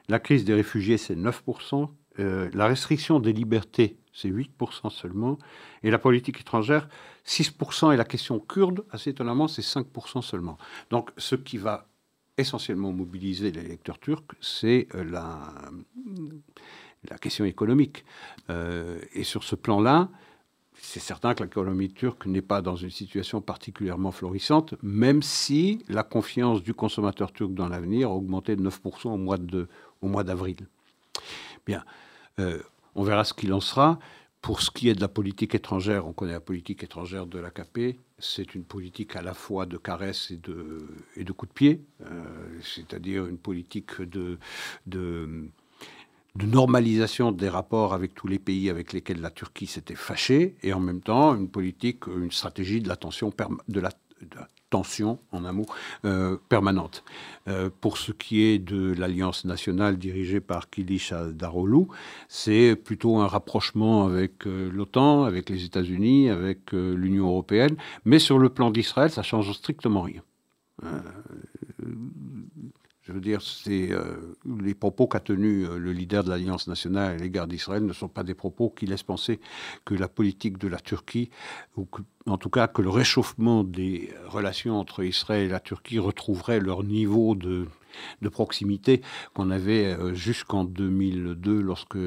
[0.09, 1.87] La crise des réfugiés, c'est 9%.
[2.19, 5.37] Euh, la restriction des libertés, c'est 8% seulement.
[5.83, 6.89] Et la politique étrangère,
[7.27, 7.93] 6%.
[7.93, 10.57] Et la question kurde, assez étonnamment, c'est 5% seulement.
[10.89, 11.86] Donc ce qui va
[12.37, 15.53] essentiellement mobiliser les électeurs turcs, c'est euh, la,
[17.19, 18.05] question économique.
[18.49, 20.09] Euh, et sur ce plan-là,
[20.79, 26.03] c'est certain que l'économie turque n'est pas dans une situation particulièrement florissante, même si la
[26.03, 29.67] confiance du consommateur turc dans l'avenir a augmenté de 9% au mois, de,
[30.01, 30.67] au mois d'avril.
[31.65, 31.83] Bien,
[32.39, 32.61] euh,
[32.95, 33.99] on verra ce qu'il en sera.
[34.41, 37.99] Pour ce qui est de la politique étrangère, on connaît la politique étrangère de l'AKP.
[38.19, 41.81] C'est une politique à la fois de caresses et de, et de coups de pied,
[42.01, 42.23] euh,
[42.61, 44.37] c'est-à-dire une politique de,
[44.85, 45.49] de
[46.37, 50.71] de normalisation des rapports avec tous les pays avec lesquels la Turquie s'était fâchée, et
[50.71, 53.33] en même temps une politique, une stratégie de la tension,
[53.67, 53.89] de la,
[54.69, 55.65] tension en un mot,
[56.05, 57.03] euh, permanente.
[57.47, 61.85] Euh, pour ce qui est de l'Alliance nationale dirigée par Kilish Darolu,
[62.27, 67.75] c'est plutôt un rapprochement avec euh, l'OTAN, avec les États-Unis, avec l'Union européenne,
[68.05, 70.21] mais sur le plan d'Israël, ça change strictement rien.
[73.07, 73.39] Je veux dire,
[73.69, 77.93] euh, les propos qu'a tenus euh, le leader de l'Alliance nationale à l'égard d'Israël ne
[77.93, 79.39] sont pas des propos qui laissent penser
[79.85, 81.29] que la politique de la Turquie,
[81.77, 81.87] ou
[82.25, 86.83] en tout cas que le réchauffement des relations entre Israël et la Turquie retrouverait leur
[86.83, 87.67] niveau de,
[88.21, 89.01] de proximité
[89.33, 91.97] qu'on avait euh, jusqu'en 2002 lorsque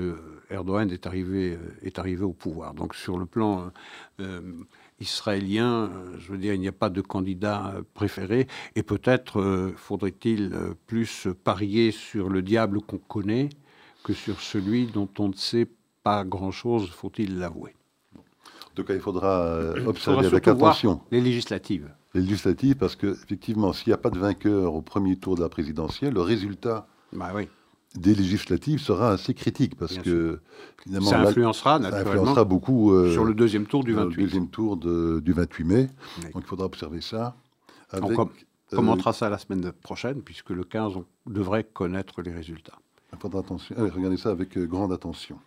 [0.51, 2.75] Erdogan est arrivé, est arrivé au pouvoir.
[2.75, 3.71] Donc sur le plan
[5.01, 9.41] israélien, euh, je veux dire, il n'y a pas de candidat euh, préféré, et peut-être
[9.41, 10.53] euh, faudrait-il
[10.87, 13.49] plus parier sur le diable qu'on connaît
[14.05, 15.69] que sur celui dont on ne sait
[16.03, 17.75] pas grand-chose, faut-il l'avouer.
[18.17, 21.01] En tout cas, il faudra observer avec attention.
[21.11, 21.93] Les législatives.
[22.15, 25.49] Les législatives, parce qu'effectivement, s'il n'y a pas de vainqueur au premier tour de la
[25.49, 27.49] présidentielle, le résultat bah oui
[27.97, 30.41] des législatives sera assez critique parce que
[31.03, 34.23] ça influencera naturellement beaucoup euh, sur le deuxième tour du 28.
[34.23, 35.89] deuxième tour du 28 mai.
[36.33, 37.35] Donc il faudra observer ça.
[37.93, 38.25] on euh,
[38.71, 42.79] commentera ça la semaine prochaine puisque le 15 on devrait connaître les résultats.
[43.13, 45.39] attention, regardez ça avec euh, grande attention.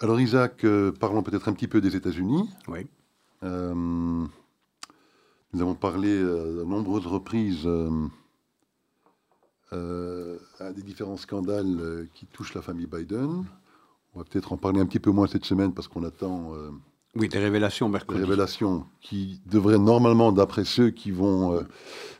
[0.00, 0.66] Alors Isaac,
[0.98, 2.50] parlons peut-être un petit peu des États-Unis.
[2.66, 2.86] Oui.
[3.42, 4.28] nous
[5.54, 7.68] avons parlé à nombreuses reprises
[9.72, 13.44] euh, à des différents scandales euh, qui touchent la famille Biden.
[14.14, 16.54] On va peut-être en parler un petit peu moins cette semaine parce qu'on attend.
[16.54, 16.70] Euh,
[17.14, 18.20] oui, des révélations mercredi.
[18.20, 21.62] Des révélations qui devraient normalement, d'après ceux qui vont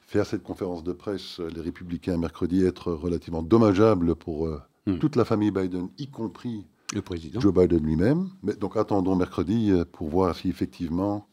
[0.07, 4.49] faire cette conférence de presse, les républicains mercredi, être relativement dommageables pour
[4.87, 4.99] hmm.
[4.99, 7.41] toute la famille Biden, y compris le président.
[7.41, 8.29] Joe Biden lui-même.
[8.43, 11.27] Mais donc attendons mercredi pour voir si effectivement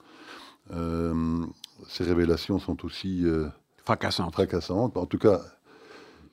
[0.70, 3.26] ces révélations sont aussi
[3.84, 4.34] fracassantes.
[4.34, 4.98] fracassantes.
[4.98, 5.42] En tout cas,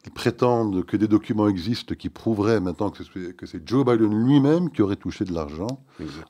[0.07, 3.03] ils prétendent que des documents existent qui prouveraient maintenant que
[3.47, 5.83] c'est Joe Biden lui-même qui aurait touché de l'argent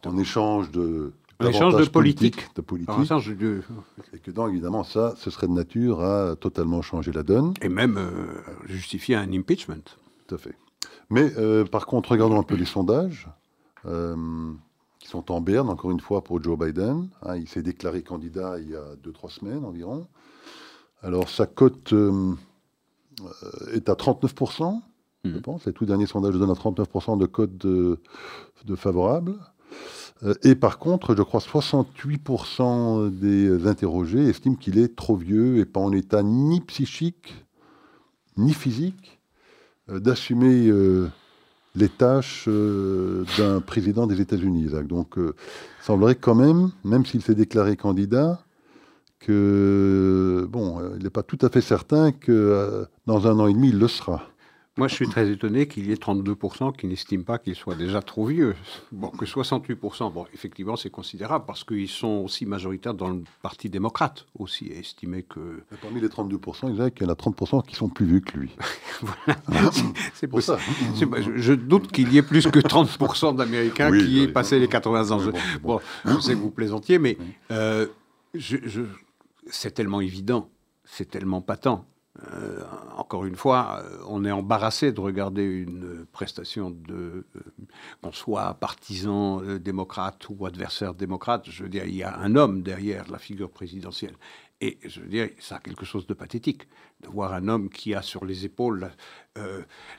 [0.04, 2.48] en échange de en échange de politique.
[2.54, 2.94] De politique.
[4.14, 7.52] Et que donc, évidemment, ça, ce serait de nature à totalement changer la donne.
[7.60, 9.82] Et même euh, justifier un impeachment.
[10.26, 10.56] Tout à fait.
[11.10, 13.28] Mais euh, par contre, regardons un peu les sondages
[13.84, 14.16] euh,
[14.98, 17.08] qui sont en berne, encore une fois, pour Joe Biden.
[17.22, 20.06] Hein, il s'est déclaré candidat il y a 2-3 semaines environ.
[21.02, 21.92] Alors, sa cote
[23.72, 24.80] est à 39%,
[25.24, 25.40] je mhm.
[25.40, 25.66] pense.
[25.66, 27.98] Les tout derniers sondages donnent à 39% de code de,
[28.74, 29.34] favorable.
[30.22, 35.64] Euh, et par contre, je crois 68% des interrogés estiment qu'il est trop vieux et
[35.64, 37.34] pas en état ni psychique
[38.36, 39.20] ni physique
[39.90, 40.70] euh, d'assumer
[41.74, 42.48] les tâches
[43.38, 44.68] d'un président des États-Unis.
[44.88, 45.32] Donc, il
[45.82, 48.45] semblerait quand même, même s'il s'est déclaré candidat,
[49.18, 53.70] que, bon, il n'est pas tout à fait certain que dans un an et demi,
[53.70, 54.28] il le sera.
[54.78, 58.02] Moi, je suis très étonné qu'il y ait 32% qui n'estiment pas qu'il soit déjà
[58.02, 58.54] trop vieux.
[58.92, 63.70] Bon, que 68%, bon, effectivement, c'est considérable parce qu'ils sont aussi majoritaires dans le Parti
[63.70, 65.62] démocrate, aussi, et estimer que.
[65.80, 68.54] parmi les 32%, il y en a 30% qui sont plus vieux que lui.
[69.00, 69.70] voilà.
[70.12, 70.58] C'est pour ça.
[70.94, 75.22] Je, doute qu'il y ait plus que 30% d'Américains qui aient passé les 80 ans.
[75.62, 77.16] Bon, je sais que vous plaisantiez, mais
[77.50, 77.86] euh,
[78.34, 78.58] je,
[79.50, 80.50] c'est tellement évident,
[80.84, 81.86] c'est tellement patent
[82.32, 82.62] euh,
[82.96, 87.24] encore une fois, euh, on est embarrassé de regarder une prestation de euh,
[88.00, 91.48] qu'on soit partisan démocrate ou adversaire démocrate.
[91.50, 94.16] Je veux dire, il y a un homme derrière la figure présidentielle.
[94.60, 96.66] Et je veux dire, ça a quelque chose de pathétique
[97.02, 98.90] de voir un homme qui a sur les épaules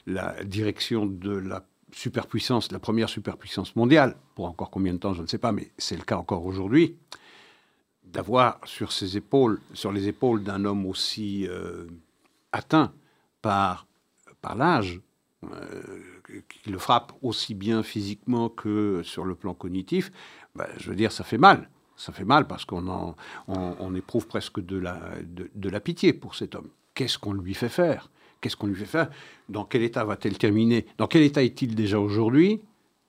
[0.07, 5.21] la direction de la superpuissance, la première superpuissance mondiale, pour encore combien de temps, je
[5.21, 6.97] ne sais pas, mais c'est le cas encore aujourd'hui,
[8.11, 11.47] d'avoir sur ses épaules, sur les épaules d'un homme aussi
[12.51, 12.93] atteint
[13.41, 13.87] par,
[14.41, 15.01] par l'âge,
[15.43, 20.11] euh, qui le frappe aussi bien physiquement que sur le plan cognitif,
[20.55, 21.69] ben, je veux dire, ça fait mal.
[21.95, 23.15] Ça fait mal parce qu'on
[23.47, 26.69] on, éprouve presque de la, de, la pitié pour cet homme.
[26.93, 28.11] Qu'est-ce qu'on lui fait faire?
[28.39, 29.09] Qu'est-ce qu'on lui fait faire?
[29.49, 30.85] Dans quel état va-t-elle terminer?
[30.97, 32.61] Dans quel état est-il déjà aujourd'hui?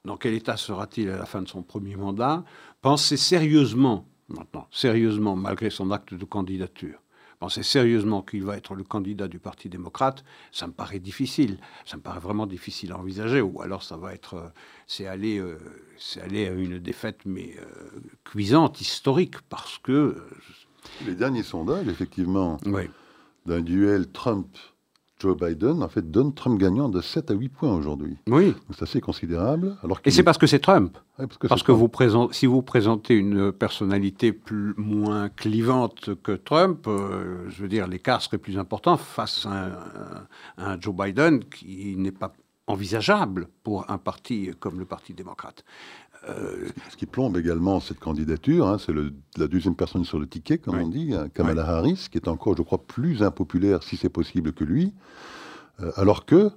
[0.06, 2.44] Dans quel état sera-t-il à la fin de son premier mandat,
[2.80, 7.00] penser sérieusement, maintenant, sérieusement, malgré son acte de candidature,
[7.38, 11.58] penser sérieusement qu'il va être le candidat du Parti démocrate, ça me paraît difficile.
[11.84, 13.40] Ça me paraît vraiment difficile à envisager.
[13.40, 14.48] Ou alors ça va être, euh,
[14.86, 15.58] c'est aller, euh,
[15.98, 20.16] c'est aller à une défaite mais euh, cuisante, historique, parce que
[21.06, 22.58] les derniers sondages, effectivement,
[23.46, 24.56] d'un duel Trump
[25.18, 28.16] Joe Biden, en fait, donne Trump gagnant de 7 à 8 points aujourd'hui.
[28.28, 28.54] Oui.
[28.70, 29.76] C'est assez considérable.
[29.82, 30.96] Alors Et c'est parce que c'est Trump.
[31.48, 31.90] parce que, vous
[32.30, 38.22] si vous présentez une personnalité plus, moins clivante que Trump, euh, je veux dire, l'écart
[38.22, 42.32] serait plus important face à un Joe Biden qui n'est pas
[42.68, 45.64] envisageable pour un parti comme le Parti démocrate.
[46.28, 50.58] Euh, ce qui plombe également cette candidature, hein, c'est la deuxième personne sur le ticket,
[50.58, 54.08] comme on dit, hein, Kamala Harris, qui est encore, je crois, plus impopulaire, si c'est
[54.08, 54.94] possible, que lui.
[55.80, 56.50] Euh, alors que,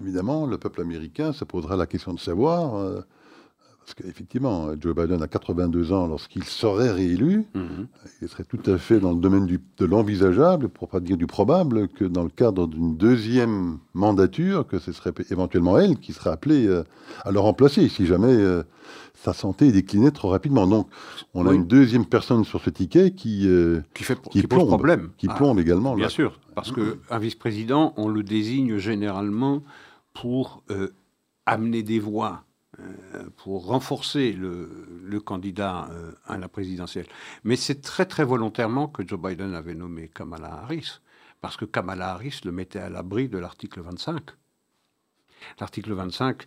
[0.00, 3.00] évidemment, le peuple américain se posera la question de savoir euh,
[3.88, 7.46] parce qu'effectivement, Joe Biden a 82 ans lorsqu'il serait réélu.
[7.54, 7.86] Mhm.
[8.20, 11.88] Il serait tout à fait dans le domaine de l'envisageable, pour pas dire du probable,
[11.88, 16.66] que dans le cadre d'une deuxième mandature, que ce serait éventuellement elle qui serait appelée
[16.66, 16.84] euh,
[17.24, 18.62] à le remplacer si jamais euh,
[19.14, 20.66] sa santé déclinait trop rapidement.
[20.66, 20.88] Donc,
[21.32, 25.12] on a une deuxième personne sur ce ticket qui euh, qui fait qui, plombe, problème,
[25.16, 25.94] qui plombe ah, également.
[25.94, 29.62] Bien sûr, parce qu'un vice-président, on le désigne généralement
[30.12, 30.62] pour
[31.46, 32.44] amener des voix
[33.36, 37.06] pour renforcer le, candidat euh, à la présidentielle.
[37.44, 41.00] Mais c'est très très volontairement que Joe Biden avait nommé Kamala Harris,
[41.40, 44.22] parce que Kamala Harris le mettait à l'abri de l'article 25.
[45.60, 46.44] L'article 25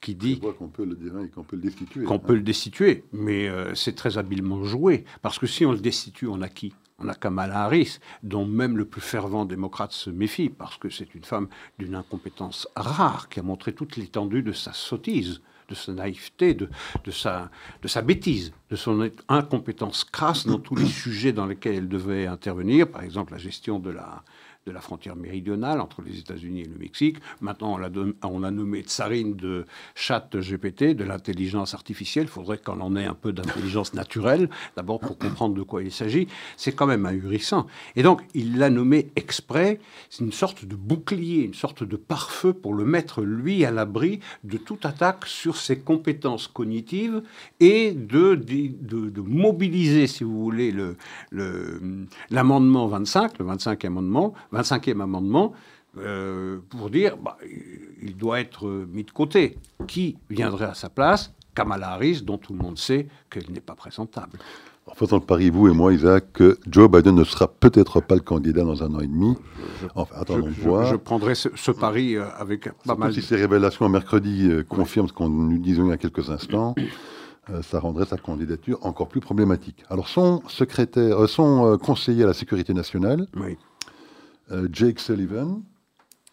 [0.00, 0.96] qui dit qu'on peut le
[1.28, 2.04] qu'on peut le destituer.
[2.04, 5.78] Qu'on peut le destituer, mais euh, c'est très habilement joué, parce que si on le
[5.78, 6.74] destitue, on a qui?
[6.98, 11.14] On a Kamala Harris, dont même le plus fervent démocrate se méfie, parce que c'est
[11.14, 15.92] une femme d'une incompétence rare, qui a montré toute l'étendue de sa sottise de sa
[15.92, 16.68] naïveté, de,
[17.04, 17.50] de, sa,
[17.82, 22.26] de sa bêtise, de son incompétence crasse dans tous les sujets dans lesquels elle devait
[22.26, 24.22] intervenir, par exemple la gestion de la,
[24.66, 27.16] de la frontière méridionale entre les États-Unis et le Mexique.
[27.40, 27.88] Maintenant, on a,
[28.24, 32.24] on a nommé tsarine de chat GPT, de l'intelligence artificielle.
[32.24, 35.90] Il faudrait qu'on en ait un peu d'intelligence naturelle, d'abord pour comprendre de quoi il
[35.90, 36.28] s'agit.
[36.58, 37.66] C'est quand même ahurissant.
[37.96, 39.80] Et donc, il l'a nommé exprès.
[40.10, 44.20] C'est une sorte de bouclier, une sorte de pare-feu pour le mettre, lui, à l'abri
[44.44, 47.22] de toute attaque sur ses compétences cognitives
[47.60, 50.74] et de, mobiliser, si vous voulez,
[52.30, 55.52] l'amendement le, 25, le 25 amendement, 25e amendement,
[55.98, 57.36] euh, pour dire bah,
[58.02, 59.58] il doit être mis de côté.
[59.86, 61.32] Qui viendrait à sa place?
[61.54, 64.38] Kamala Harris, dont tout le monde sait qu'elle n'est pas présentable.
[64.86, 68.14] En faisant le pari, vous et moi, Isaac, que Joe Biden ne sera peut-être pas
[68.14, 69.36] le candidat dans un an et demi.
[69.94, 70.86] enfin, attendons je, voir.
[70.86, 73.12] Je, prendrai ce, pari euh, avec pas mal.
[73.12, 76.74] Si ces révélations mercredi euh, confirment ce qu'on nous disait il y a quelques instants,
[77.62, 79.84] ça rendrait sa candidature encore plus problématique.
[79.90, 83.56] Alors, son secrétaire, son conseiller à la sécurité nationale, oui.
[84.52, 85.62] Euh, Jake Sullivan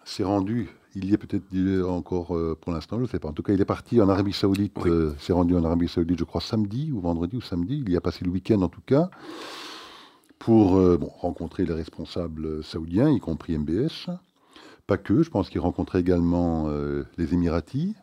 [0.03, 1.45] s'est rendu, il y est peut-être
[1.87, 3.27] encore euh, pour l'instant, je ne sais pas.
[3.27, 6.17] En tout cas, il est parti en Arabie Saoudite, euh, s'est rendu en Arabie Saoudite,
[6.17, 7.83] je crois, samedi ou vendredi ou samedi.
[7.85, 9.09] Il y a passé le week-end en tout cas,
[10.39, 10.79] pour
[11.19, 14.09] rencontrer les responsables saoudiens, y compris MBS.
[14.87, 16.71] Pas que, je pense qu'il rencontrait également
[17.17, 17.95] les Émiratis.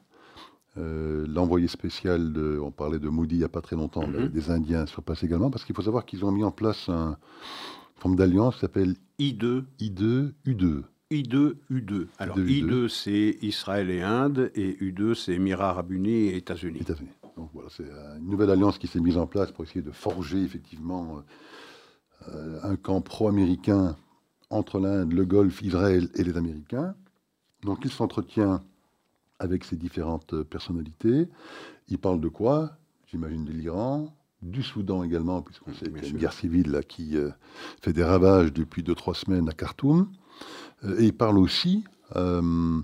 [0.77, 4.31] L'envoyé spécial, de, on parlait de Moody il n'y a pas très longtemps, mm-hmm.
[4.31, 7.17] des Indiens place également, parce qu'il faut savoir qu'ils ont mis en place un,
[7.97, 9.65] forme d'alliance s'appelle I2.
[9.81, 10.83] I2, U2.
[11.11, 12.07] I2, U2.
[12.19, 16.81] Alors I2, c'est Israël et Inde, et U2, c'est Émirats arabes unis et États-Unis.
[16.81, 17.11] États-Unis.
[17.37, 19.91] Donc voilà, c'est euh, une nouvelle alliance qui s'est mise en place pour essayer de
[19.91, 21.23] forger effectivement
[22.29, 23.97] euh, un camp pro-américain
[24.51, 26.95] entre l'Inde, le Golfe, Israël et les Américains.
[27.63, 28.63] Donc il s'entretient
[29.39, 31.29] avec ces différentes personnalités.
[31.89, 32.77] Il parle de quoi?
[33.07, 37.17] J'imagine de l'Iran, du Soudan également, puisqu'on sait qu'il y a une guerre civile qui
[37.17, 37.31] euh,
[37.81, 40.09] fait des ravages depuis 2-3 semaines à Khartoum.
[40.85, 41.85] Euh, et il parle aussi
[42.17, 42.81] euh,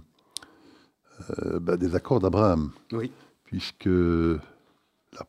[1.60, 2.72] bah, des accords d'Abraham.
[2.92, 3.12] Oui.
[3.44, 4.38] Puisque, là,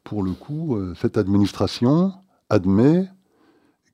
[0.04, 2.14] pour le coup, cette administration
[2.50, 3.10] admet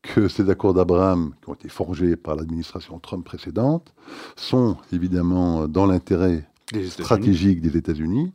[0.01, 3.93] que ces accords d'Abraham, qui ont été forgés par l'administration Trump précédente,
[4.35, 6.47] sont évidemment dans l'intérêt
[6.89, 8.33] stratégique des États-Unis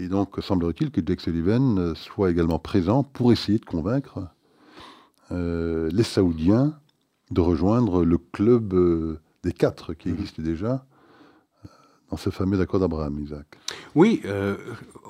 [0.00, 4.28] et donc, semblerait-il que Jake Sullivan euh, soit également présent pour essayer de convaincre
[5.32, 6.78] euh, les Saoudiens
[7.30, 10.86] de rejoindre le club euh, des quatre qui existe déjà
[12.10, 13.46] dans ce fameux accord d'Abraham, Isaac.
[13.94, 14.56] Oui, euh,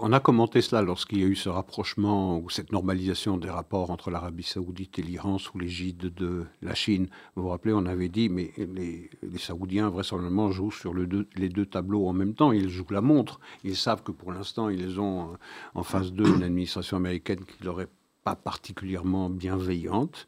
[0.01, 3.90] on a commenté cela lorsqu'il y a eu ce rapprochement ou cette normalisation des rapports
[3.90, 7.09] entre l'Arabie saoudite et l'Iran sous l'égide de la Chine.
[7.36, 12.09] Vous vous rappelez, on avait dit, mais les, Saoudiens vraisemblablement jouent sur les deux tableaux
[12.09, 12.51] en même temps.
[12.51, 13.38] Ils jouent la montre.
[13.62, 15.36] Ils savent que pour l'instant, ils ont
[15.74, 17.88] en face d'eux une administration américaine qui leur est
[18.24, 20.26] pas particulièrement bienveillante.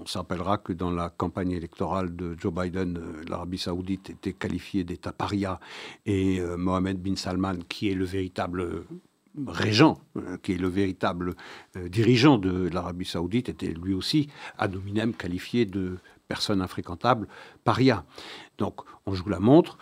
[0.00, 4.84] On s'appellera que dans la campagne électorale de Joe Biden, euh, l'Arabie saoudite était qualifiée
[4.84, 5.60] d'État paria
[6.06, 8.84] et euh, Mohamed bin Salman, qui est le véritable
[9.46, 11.34] régent, euh, qui est le véritable
[11.88, 14.28] dirigeant de l'Arabie saoudite, était lui aussi
[14.58, 17.28] ad hominem qualifié de personne infréquentable,
[17.64, 18.04] paria.
[18.58, 19.78] Donc on joue la montre.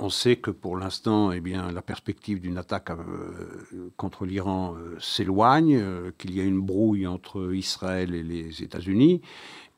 [0.00, 5.76] On sait que pour l'instant, eh la perspective d'une attaque euh, contre l'Iran euh, s'éloigne,
[5.76, 9.22] euh, qu'il y a une brouille entre Israël et les États-Unis.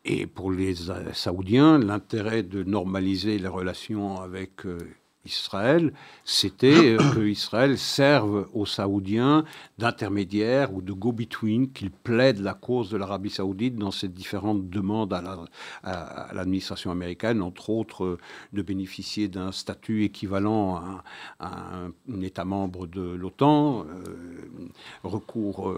[0.05, 0.75] Et pour les
[1.15, 4.63] Saoudiens, l'intérêt de normaliser les relations avec
[5.27, 5.93] Israël,
[6.25, 9.45] c'était euh, que Israël serve aux Saoudiens
[9.77, 15.13] d'intermédiaire ou de go-between, qu'il plaide la cause de l'Arabie saoudite dans ses différentes demandes
[15.13, 18.19] à l'administration américaine, entre autres euh,
[18.55, 20.77] de bénéficier d'un statut équivalent
[21.39, 24.69] à, un, État membre de l'OTAN, euh,
[25.05, 25.75] recours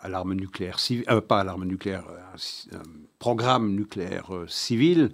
[0.00, 2.04] à, l'arme nucléaire civile, pas à l'arme nucléaire,
[2.72, 2.82] un
[3.20, 5.12] programme nucléaire civil.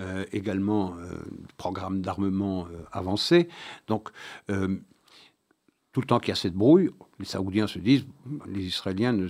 [0.00, 1.18] Euh, également euh,
[1.56, 3.48] programme d'armement euh, avancé.
[3.88, 4.10] Donc,
[4.46, 8.06] tout le temps qu'il y a cette brouille, les Saoudiens se disent
[8.46, 9.26] les Israéliens ne,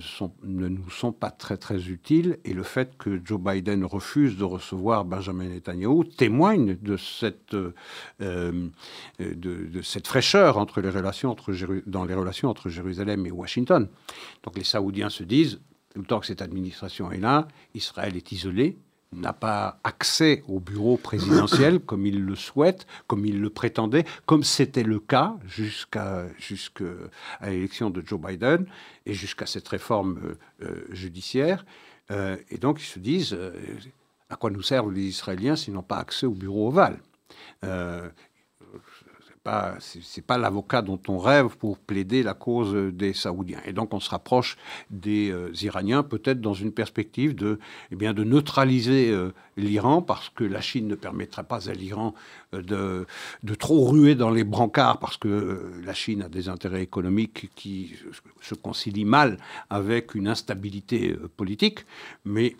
[0.67, 5.05] nous sont pas très très utiles et le fait que Joe Biden refuse de recevoir
[5.05, 7.55] Benjamin Netanyahu témoigne de cette,
[10.05, 10.63] fraîcheur
[11.87, 13.87] dans les relations entre Jérusalem et Washington.
[14.43, 15.59] Donc les Saoudiens se disent
[15.95, 18.77] tout le temps que cette administration est là, Israël est isolé,
[19.11, 24.43] n'a pas accès au bureau présidentiel comme il le souhaite, comme il le prétendait, comme
[24.43, 26.25] c'était le cas jusqu'à
[27.41, 28.65] l'élection de Joe Biden
[29.05, 31.65] et jusqu'à cette réforme euh, euh, judiciaire.
[32.11, 33.37] Euh, et donc ils se disent
[34.29, 36.99] à quoi nous servent les Israéliens s'ils n'ont pas accès au bureau ovale?
[39.49, 43.61] Pas, c'est pas l'avocat dont on rêve pour plaider la cause des Saoudiens.
[43.65, 44.57] Et donc on se rapproche
[44.91, 47.59] des euh, Iraniens, peut-être dans une perspective de,
[47.91, 52.13] eh bien, de neutraliser euh, l'Iran, parce que la Chine ne permettrait pas à l'Iran
[52.53, 53.07] euh, de,
[53.43, 57.95] de, trop ruer dans les brancards, parce que la Chine a des intérêts économiques qui
[58.41, 59.37] se concilient mal
[59.69, 61.85] avec une instabilité politique.
[62.23, 62.55] Mais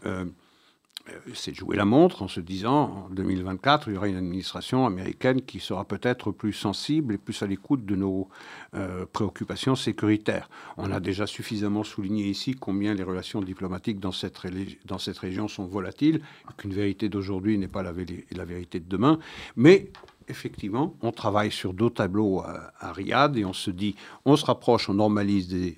[1.33, 4.85] c'est de jouer la montre en se disant en 2024, il y aura une administration
[4.85, 8.29] américaine qui sera peut-être plus sensible et plus à l'écoute de nos
[8.75, 10.49] euh, préoccupations sécuritaires.
[10.77, 14.39] On a déjà suffisamment souligné ici combien les relations diplomatiques dans cette,
[14.85, 16.21] dans cette région sont volatiles,
[16.57, 17.93] qu'une vérité d'aujourd'hui n'est pas la,
[18.31, 19.19] la vérité de demain.
[19.55, 19.91] Mais
[20.29, 24.89] effectivement, on travaille sur deux tableaux à, Riyad et on se dit, on se rapproche,
[24.89, 25.73] on normalise euh,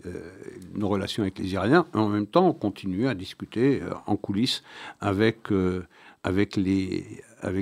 [0.76, 4.18] nos relations avec les Iraniens, et en même temps, on continue à discuter euh, en
[4.18, 4.64] coulisses
[5.00, 5.86] avec, euh,
[6.24, 7.22] avec, les,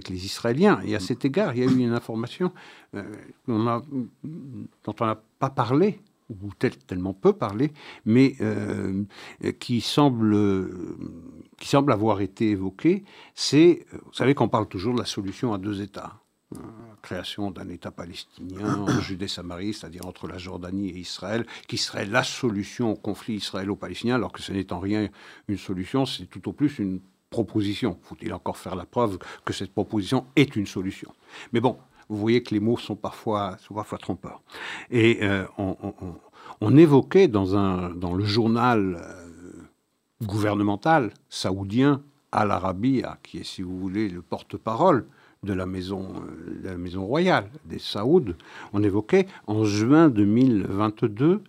[0.10, 0.82] Israéliens.
[0.84, 2.52] Et à cet égard, il y a eu une information
[3.48, 3.82] dont
[5.00, 7.72] on n'a pas parlé ou tellement peu parlé,
[8.06, 8.36] mais
[9.60, 10.70] qui, semble,
[11.58, 15.58] qui semble avoir été évoquée, c'est, vous savez qu'on parle toujours de la solution à
[15.58, 16.20] deux États
[17.02, 22.24] création d'un État palestinien en Judée-Samarie, c'est-à-dire entre la Jordanie et Israël, qui serait la
[22.24, 25.10] solution au conflit israélo-palestinien, alors que ce n'est en rien
[25.48, 28.00] une solution, c'est tout au plus une proposition.
[28.04, 31.14] Faut-il encore faire la preuve que cette proposition est une solution?
[31.54, 31.78] Mais bon,
[32.10, 34.42] vous voyez que les mots sont parfois, sont parfois trompeurs.
[34.90, 43.38] Et euh, on, évoquait dans, un, dans le journal euh, gouvernemental saoudien Al Arabiya, qui
[43.40, 45.08] est, si vous voulez, le porte-parole
[45.44, 48.34] de la maison, euh, la maison royale des Saouds,
[48.74, 51.44] on évoquait en juin 2022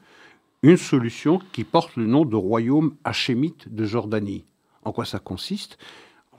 [0.62, 4.45] une solution qui porte le nom de royaume hachémite de Jordanie.
[4.84, 5.78] En quoi ça consiste?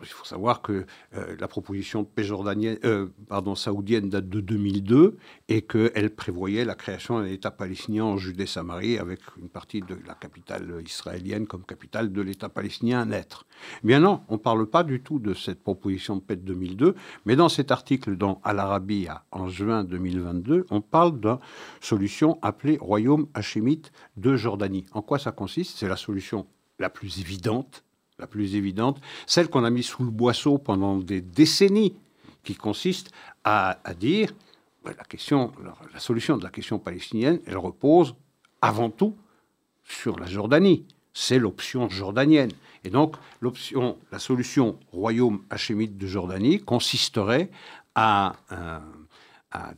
[0.03, 0.85] Il faut savoir que
[1.15, 5.17] euh, la proposition euh, pardon, saoudienne date de 2002
[5.49, 10.13] et qu'elle prévoyait la création d'un État palestinien en Judée-Samarie avec une partie de la
[10.13, 13.45] capitale israélienne comme capitale de l'État palestinien à naître.
[13.83, 16.95] Bien non, on ne parle pas du tout de cette proposition de paix de 2002,
[17.25, 21.37] mais dans cet article dans Al-Arabi en juin 2022, on parle d'une
[21.79, 24.85] solution appelée Royaume hachémite de Jordanie.
[24.93, 25.77] En quoi ça consiste?
[25.77, 26.47] C'est la solution
[26.79, 27.83] la plus évidente
[28.21, 31.95] la plus évidente, celle qu'on a mise sous le boisseau pendant des décennies,
[32.43, 33.11] qui consiste
[33.43, 34.31] à, dire
[34.83, 35.51] ben, la, question,
[35.97, 38.15] solution de la question palestinienne, elle repose
[38.61, 39.15] avant tout
[39.83, 40.85] sur la Jordanie.
[41.13, 42.51] C'est l'option jordanienne.
[42.83, 47.51] Et donc, l'option, la solution royaume hachémite de Jordanie consisterait
[47.95, 48.79] à, euh,
[49.51, 49.73] à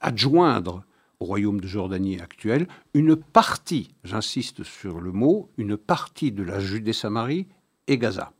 [0.00, 0.82] adjoindre
[1.20, 6.58] au royaume de Jordanie actuel une partie, j'insiste sur le mot, une partie de la
[6.58, 7.46] Judée-Samarie
[7.86, 8.32] et Gaza.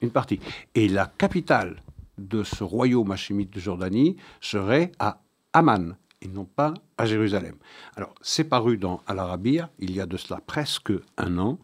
[0.00, 0.40] Une partie.
[0.74, 1.82] Et la capitale
[2.18, 5.20] de ce royaume hachémite de Jordanie serait à
[5.52, 7.56] Amman et non pas à Jérusalem.
[7.94, 11.58] Alors, c'est paru dans Al-Arabiya il y a de cela presque un an.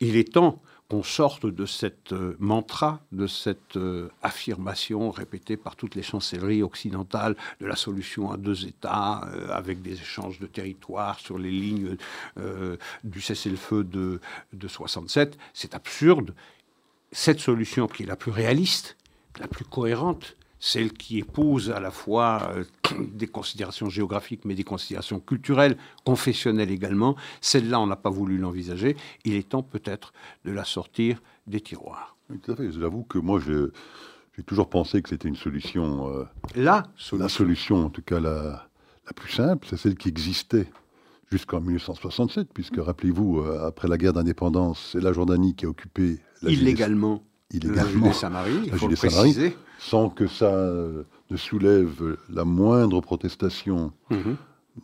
[0.00, 5.76] Il est temps qu'on sorte de cette euh, mantra, de cette euh, affirmation répétée par
[5.76, 10.46] toutes les chancelleries occidentales de la solution à deux États, euh, avec des échanges de
[10.46, 11.96] territoires sur les lignes
[13.04, 14.20] du cessez-le-feu de,
[14.52, 15.38] de 67.
[15.52, 16.34] C'est absurde.
[17.12, 18.96] Cette solution qui est la plus réaliste,
[19.38, 22.64] la plus cohérente, celle qui épouse à la fois euh,
[23.12, 27.16] des considérations géographiques, mais des considérations culturelles, confessionnelles également.
[27.40, 28.96] Celle-là, on n'a pas voulu l'envisager.
[29.24, 30.12] Il est temps peut-être
[30.44, 32.16] de la sortir des tiroirs.
[32.42, 32.72] tout à fait.
[32.72, 36.12] J'avoue que moi, j'ai toujours pensé que c'était une solution.
[36.12, 37.18] Euh, la solution.
[37.18, 38.68] La solution, en tout cas la,
[39.06, 40.68] la plus simple, c'est celle qui existait
[41.30, 46.18] jusqu'en 1967, puisque rappelez-vous, euh, après la guerre d'indépendance, c'est la Jordanie qui a occupé
[46.42, 49.56] illégalement illégalement Samarie, il faut le préciser.
[49.78, 54.36] Sans que ça euh, ne soulève la moindre protestation, mhm.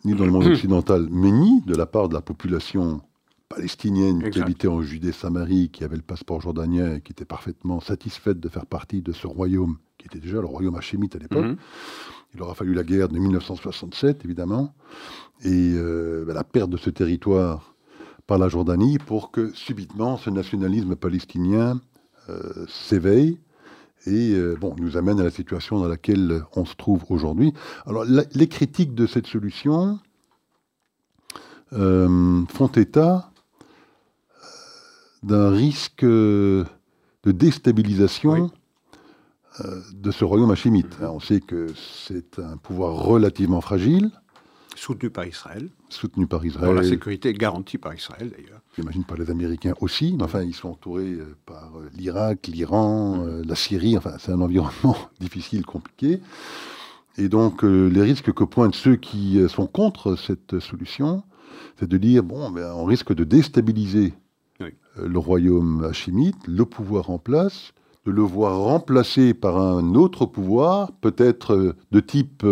[0.05, 3.01] ni dans le monde occidental, mais ni de la part de la population
[3.49, 8.39] palestinienne qui habitait en Judée-Samarie, qui avait le passeport jordanien et qui était parfaitement satisfaite
[8.39, 11.45] de faire partie de ce royaume, qui était déjà le royaume hachémite à l'époque.
[11.45, 11.57] Mhm.
[12.33, 14.73] Il aura fallu la guerre de 1967, évidemment,
[15.43, 17.75] et euh, ben, la perte de ce territoire
[18.27, 21.79] par la Jordanie pour que subitement ce nationalisme palestinien
[22.29, 23.37] euh, s'éveille
[24.05, 27.53] et euh, bon, nous amène à la situation dans laquelle on se trouve aujourd'hui.
[27.85, 29.99] Alors, les critiques de cette solution
[31.73, 33.31] euh, font état
[35.23, 36.65] d'un risque de
[37.25, 38.51] déstabilisation
[39.93, 40.97] de ce royaume hachimite.
[41.01, 44.11] On sait que c'est un pouvoir relativement fragile,
[44.75, 45.69] Soutenu par Israël.
[45.89, 46.75] Soutenu par Israël.
[46.75, 48.59] la sécurité est garantie par Israël, d'ailleurs.
[48.75, 50.17] J'imagine par les Américains aussi.
[50.21, 53.97] enfin, ils sont entourés euh, par euh, l'Irak, l'Iran, euh, la Syrie.
[53.97, 56.19] Enfin, c'est un environnement difficile, compliqué.
[57.17, 61.23] Et donc, les risques que pointent ceux qui sont contre cette solution,
[61.79, 64.13] c'est de dire, bon, ben, on risque de déstabiliser
[64.97, 67.71] le royaume hachimite, le pouvoir en place,
[68.05, 72.45] de le voir remplacé par un autre pouvoir, peut-être de type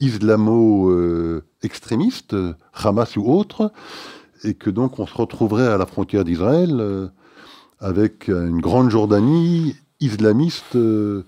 [0.00, 2.34] islamo-extrémistes,
[2.72, 3.72] Hamas ou autres,
[4.44, 7.08] et que donc on se retrouverait à la frontière d'Israël euh,
[7.80, 11.24] avec une grande Jordanie islamiste euh,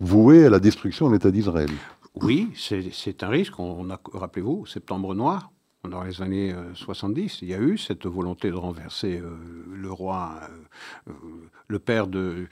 [0.00, 1.70] vouée à la destruction de l'État d'Israël.
[2.16, 3.58] Oui, c'est un risque.
[3.58, 5.50] On a, rappelez-vous, septembre noir,
[5.88, 9.36] dans les années 70, euh, il y a eu cette volonté de renverser euh,
[9.74, 10.40] le roi,
[11.08, 11.12] euh,
[11.66, 12.46] le père de,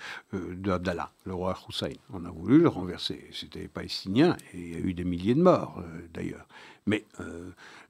[0.67, 1.93] Abdallah, le roi Hussein.
[2.13, 3.25] On a voulu le renverser.
[3.33, 5.81] C'était palestinien et il y a eu des milliers de morts
[6.13, 6.47] d'ailleurs.
[6.87, 7.05] Mais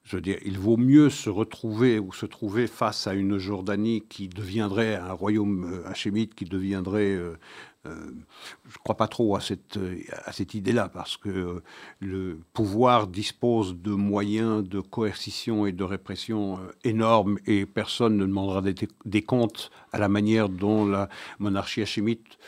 [0.05, 4.03] je veux dire, il vaut mieux se retrouver ou se trouver face à une Jordanie
[4.09, 7.19] qui deviendrait un royaume hachémite, qui deviendrait
[7.85, 9.79] je ne crois pas trop à cette,
[10.33, 11.63] cette idée-là, parce que euh,
[12.01, 18.27] le pouvoir dispose de moyens de coercition et de répression euh, énormes, et personne ne
[18.27, 21.09] demandera des, comptes à la manière dont la
[21.39, 22.39] monarchie hachémite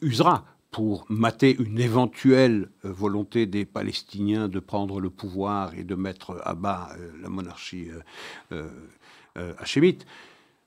[0.00, 6.40] usera pour mater une éventuelle volonté des Palestiniens de prendre le pouvoir et de mettre
[6.44, 6.90] à bas
[7.20, 7.88] la monarchie
[9.58, 10.06] hachémite.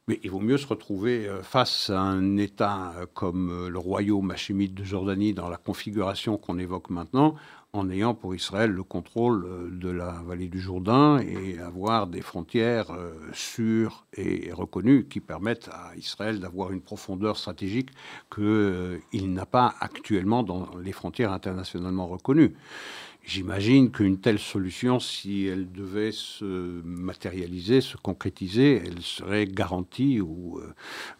[0.09, 3.79] Mais il vaut mieux se retrouver euh, face à un État euh, comme euh, le
[3.79, 7.35] royaume hachémite de Jordanie dans la configuration qu'on évoque maintenant,
[7.71, 12.95] en ayant pour Israël le contrôle de la vallée du Jourdain et avoir des frontières
[13.31, 17.89] sûres et reconnues qui permettent à Israël d'avoir une profondeur stratégique
[18.29, 22.53] qu'il n'a pas actuellement dans les frontières internationalement reconnues.
[23.25, 26.43] J'imagine qu'une telle solution, si elle devait se
[26.83, 30.73] matérialiser, se concrétiser, elle serait garantie ou euh,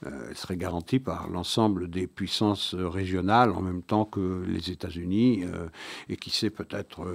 [0.08, 5.45] euh, elle serait garantie par l'ensemble des puissances régionales en même temps que les États-Unis
[5.45, 5.70] euh,
[6.10, 7.06] et qui sait peut-être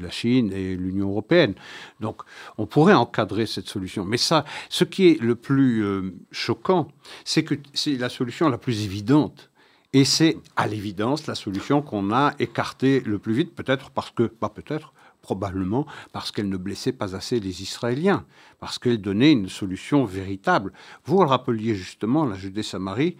[0.00, 1.54] la Chine et l'Union européenne.
[2.00, 2.22] Donc,
[2.56, 4.06] on pourrait encadrer cette solution.
[4.06, 5.84] Mais ça, ce qui est le plus
[6.32, 6.88] choquant,
[7.24, 9.47] c'est que c'est la solution la plus évidente.
[9.94, 14.24] Et c'est à l'évidence la solution qu'on a écartée le plus vite, peut-être parce que,
[14.24, 18.26] pas peut-être, probablement parce qu'elle ne blessait pas assez les Israéliens,
[18.58, 20.72] parce qu'elle donnait une solution véritable.
[21.04, 23.16] Vous le rappeliez justement, la Judée-Samarie,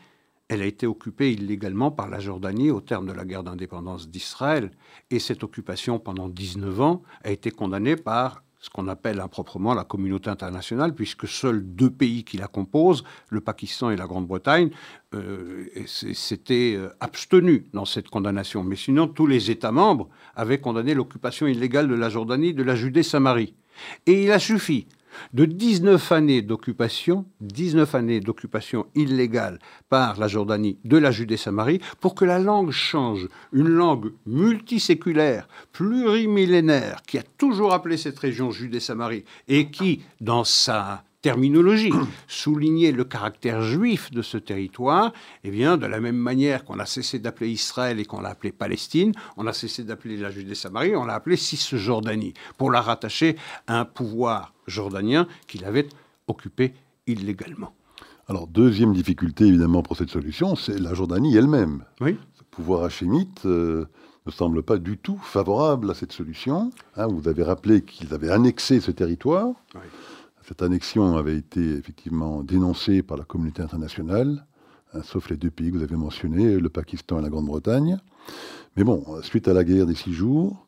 [0.48, 4.70] elle a été occupée illégalement par la Jordanie au terme de la guerre d'indépendance d'Israël.
[5.10, 9.84] Et cette occupation pendant 19 ans a été condamnée par ce qu'on appelle improprement la
[9.84, 14.70] communauté internationale, puisque seuls deux pays qui la composent, le Pakistan et la Grande-Bretagne,
[15.14, 18.64] euh, s'étaient euh, abstenus dans cette condamnation.
[18.64, 22.74] Mais sinon, tous les États membres avaient condamné l'occupation illégale de la Jordanie, de la
[22.74, 23.54] Judée-Samarie.
[24.06, 24.88] Et il a suffi
[25.32, 29.58] de 19 années d'occupation, 19 années d'occupation illégale
[29.88, 33.28] par la Jordanie de la Judée-Samarie pour que la langue change.
[33.52, 41.04] Une langue multiséculaire, plurimillénaire, qui a toujours appelé cette région Judée-Samarie et qui, dans sa
[41.22, 41.92] terminologie,
[42.28, 45.12] souligner le caractère juif de ce territoire,
[45.44, 48.52] eh bien, de la même manière qu'on a cessé d'appeler Israël et qu'on l'a appelé
[48.52, 53.80] Palestine, on a cessé d'appeler la Judée-Samarie, on l'a appelé Cisjordanie, pour la rattacher à
[53.80, 55.88] un pouvoir jordanien qu'il avait
[56.28, 56.74] occupé
[57.06, 57.74] illégalement.
[58.28, 61.84] Alors, deuxième difficulté, évidemment, pour cette solution, c'est la Jordanie elle-même.
[62.00, 62.18] Oui.
[62.34, 63.86] Ce pouvoir hachémite euh,
[64.26, 66.70] ne semble pas du tout favorable à cette solution.
[66.96, 69.48] Hein, vous avez rappelé qu'ils avaient annexé ce territoire.
[69.74, 69.80] Oui.
[70.48, 74.46] Cette annexion avait été effectivement dénoncée par la communauté internationale,
[74.94, 77.98] hein, sauf les deux pays que vous avez mentionnés, le Pakistan et la Grande-Bretagne.
[78.74, 80.66] Mais bon, suite à la guerre des six jours,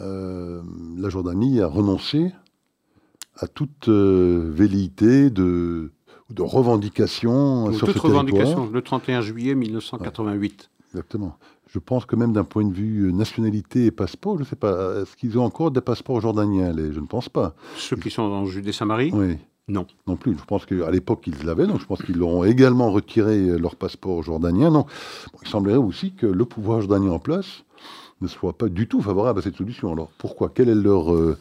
[0.00, 0.60] euh,
[0.98, 2.32] la Jordanie a renoncé
[3.36, 5.92] à toute euh, velléité de,
[6.30, 10.70] de revendication sur toute ce revendication, le 31 juillet 1988.
[10.90, 11.38] exactement
[11.74, 14.54] je pense que même d'un point de vue euh, nationalité et passeport, je ne sais
[14.54, 16.92] pas, est-ce qu'ils ont encore des passeports jordaniens les...
[16.92, 17.54] Je ne pense pas.
[17.76, 19.38] Ceux qui sont en Judée-Samarie Oui.
[19.66, 19.84] Non.
[20.06, 20.36] Non plus.
[20.38, 23.58] Je pense qu'à l'époque, ils l'avaient, donc je pense qu'ils leur ont également retiré euh,
[23.58, 24.70] leur passeport jordanien.
[24.70, 24.86] Non.
[25.42, 27.64] il semblerait aussi que le pouvoir jordanien en place
[28.20, 29.92] ne soit pas du tout favorable à cette solution.
[29.92, 30.52] Alors pourquoi?
[30.54, 31.36] Quel est leur, euh,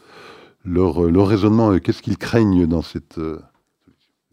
[0.65, 3.19] leur, leur raisonnement Qu'est-ce qu'ils craignent dans cette.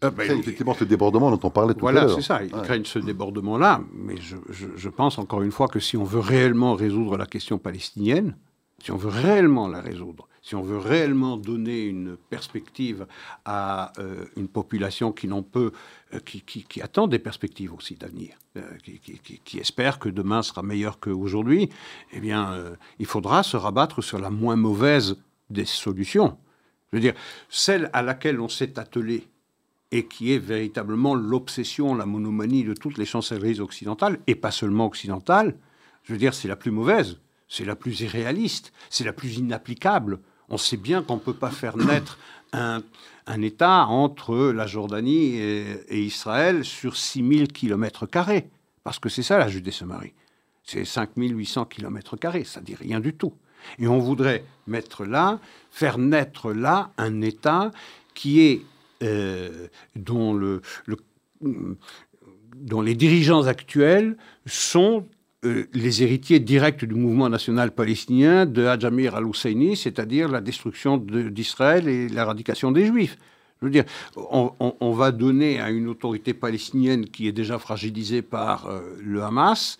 [0.03, 2.07] Ah, ben, effectivement ce débordement dont on parlait tout à l'heure.
[2.07, 2.43] Voilà, c'est ça.
[2.43, 3.81] Ils craignent ce débordement-là.
[3.93, 7.59] Mais je, je, pense encore une fois que si on veut réellement résoudre la question
[7.59, 8.35] palestinienne,
[8.83, 13.05] si on veut réellement la résoudre, si on veut réellement donner une perspective
[13.45, 15.71] à euh, une population qui n'en peut,
[16.15, 18.99] euh, qui, qui, qui, attend des perspectives aussi d'avenir, euh, qui,
[19.43, 21.69] qui, espère que demain sera meilleur qu'aujourd'hui,
[22.11, 25.17] eh bien, il faudra se rabattre sur la moins mauvaise
[25.51, 26.37] des solutions.
[26.91, 27.13] Je veux dire,
[27.49, 29.27] celle à laquelle on s'est attelé
[29.91, 34.85] et qui est véritablement l'obsession, la monomanie de toutes les chancelleries occidentales, et pas seulement
[34.85, 35.57] occidentales,
[36.03, 37.17] je veux dire, c'est la plus mauvaise,
[37.47, 40.19] c'est la plus irréaliste, c'est la plus inapplicable.
[40.49, 42.17] On sait bien qu'on ne peut pas faire naître
[42.53, 42.81] un,
[43.41, 48.05] État entre la Jordanie et, Israël sur 6000 km,
[48.83, 50.13] parce que c'est ça la Judée-Samarie.
[50.63, 53.33] C'est 5800 km, ça dit rien du tout.
[53.79, 55.39] Et on voudrait mettre là,
[55.69, 57.71] faire naître là un État
[58.13, 58.61] qui est
[59.95, 60.61] dont, le,
[62.55, 65.05] dont les dirigeants actuels sont
[65.43, 71.87] euh, les héritiers directs du mouvement national palestinien de Hadjamir al-Husseini, c'est-à-dire la destruction d'Israël
[71.87, 73.17] et l'éradication des Juifs.
[73.59, 73.85] Je veux dire,
[74.15, 79.77] on, va donner à une autorité palestinienne qui est déjà fragilisée par euh, le Hamas,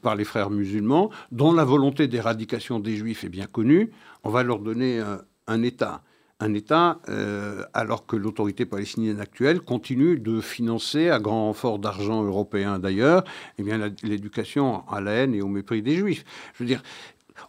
[0.00, 3.90] par les frères musulmans, dont la volonté d'éradication des Juifs est bien connue,
[4.22, 5.02] on va leur donner
[5.48, 6.02] un État
[6.42, 12.22] un État, euh, alors que l'autorité palestinienne actuelle continue de financer, à grand renfort d'argent
[12.24, 13.22] européen d'ailleurs,
[13.58, 16.24] eh bien l'éducation à la haine et au mépris des Juifs.
[16.54, 16.82] Je veux dire,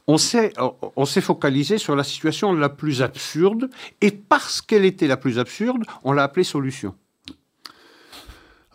[0.08, 0.54] on s'est,
[0.96, 3.70] on s'est focalisé sur la situation la plus absurde,
[4.02, 6.94] et parce qu'elle était la plus absurde, on l'a appelée solution.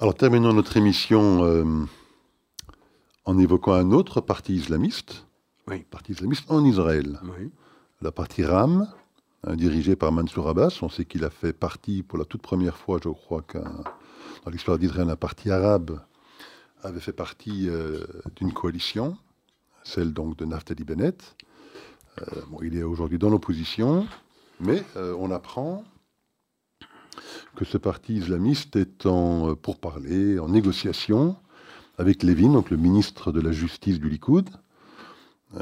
[0.01, 1.65] Alors terminons notre émission euh,
[3.25, 5.27] en évoquant un autre parti islamiste,
[5.69, 5.85] oui.
[5.91, 7.51] parti islamiste en Israël, oui.
[8.01, 8.89] la partie RAM,
[9.47, 10.81] Hein, dirigé par Mansour Abbas.
[10.83, 13.45] On sait qu'il a fait partie, pour la toute première fois, je crois,
[14.45, 16.01] dans l'histoire d'Israël, la partie arabe
[16.83, 19.17] avait fait partie euh, d'une coalition,
[19.85, 21.37] celle donc de Naftali Bennett.
[22.21, 24.09] Euh, il est aujourd'hui dans l'opposition,
[24.59, 25.85] mais euh, on apprend
[27.55, 31.37] que ce parti islamiste est en pourparlers, en négociation
[31.97, 34.49] avec Levin, donc le ministre de la Justice du Likoud,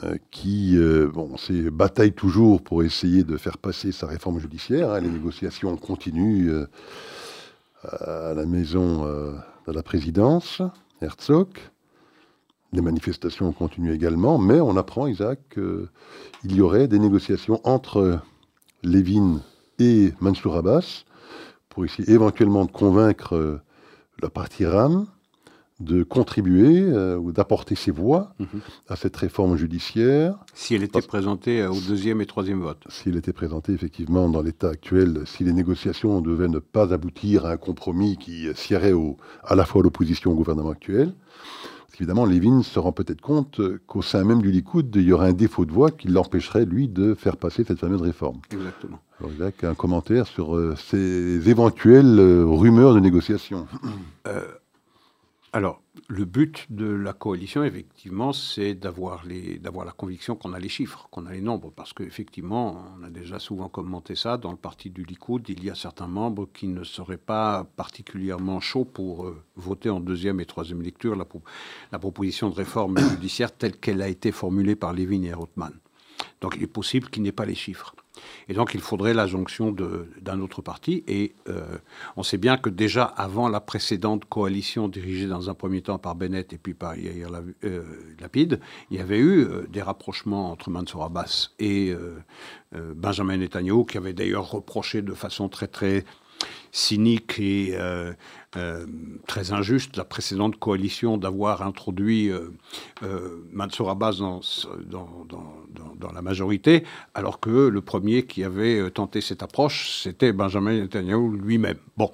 [0.02, 1.36] euh, qui euh, bon,
[1.70, 4.90] bataille toujours pour essayer de faire passer sa réforme judiciaire.
[4.90, 4.98] Hein.
[4.98, 6.66] les négociations continuent euh,
[7.84, 10.60] à la maison de la présidence,
[11.00, 11.50] Herzog.
[12.72, 18.18] Les manifestations continuent également, mais on apprend, Isaac, qu'il y aurait des négociations entre
[18.82, 19.40] Lévin
[19.78, 21.04] et Mansour Abbas
[21.68, 23.60] pour essayer éventuellement de convaincre
[24.20, 25.06] la partie RAM
[25.80, 28.60] de contribuer euh, ou d'apporter ses voix mhm.
[28.88, 30.38] à cette réforme judiciaire.
[30.54, 32.82] Si elle était présentée euh, au deuxième et troisième vote.
[32.88, 37.44] Si elle était présentée effectivement dans l'état actuel, si les négociations devaient ne pas aboutir
[37.44, 41.12] à un compromis qui siérait au, à la fois l'opposition au gouvernement actuel.
[41.98, 45.32] Évidemment, Lévin se rend peut-être compte qu'au sein même du Likoud, il y aurait un
[45.32, 48.40] défaut de voix qui l'empêcherait, lui, de faire passer cette fameuse réforme.
[48.50, 48.98] Exactement.
[49.18, 53.66] Alors, Isaac, un commentaire sur euh, ces éventuelles euh, rumeurs de négociation.
[54.26, 54.42] Euh,
[55.56, 61.08] alors, le but de la coalition, effectivement, c'est d'avoir la conviction qu'on a les chiffres,
[61.10, 64.90] qu'on a les nombres, parce qu'effectivement, on a déjà souvent commenté ça, dans le parti
[64.90, 69.42] du Likoud, il y a certains membres qui ne seraient pas particulièrement chauds pour euh,
[69.54, 71.24] voter en deuxième et troisième lecture la,
[71.98, 75.72] proposition de réforme judiciaire telle qu'elle a été formulée par Levin et Rothman.
[76.42, 77.94] Donc il est possible qu'il n'ait pas les chiffres.
[78.48, 79.74] Et donc il faudrait la jonction
[80.20, 81.04] d'un autre parti.
[81.06, 81.78] Et euh,
[82.16, 86.14] on sait bien que déjà avant la précédente coalition dirigée dans un premier temps par
[86.14, 87.28] Bennett et puis par Yair
[87.64, 87.82] euh,
[88.20, 88.60] Lapide,
[88.90, 91.94] il y avait eu euh, des rapprochements entre Mansour Abbas et
[92.72, 96.04] Benjamin Netanyahu, qui avait d'ailleurs reproché de façon très très
[96.76, 98.12] cynique et euh,
[98.56, 98.86] euh,
[99.26, 102.50] très injuste la précédente coalition d'avoir introduit euh,
[103.50, 104.40] Mansour Abbas dans,
[104.86, 111.36] dans, la majorité, alors que le premier qui avait tenté cette approche, c'était Benjamin Netanyahu
[111.36, 111.78] lui-même.
[111.96, 112.12] Bon.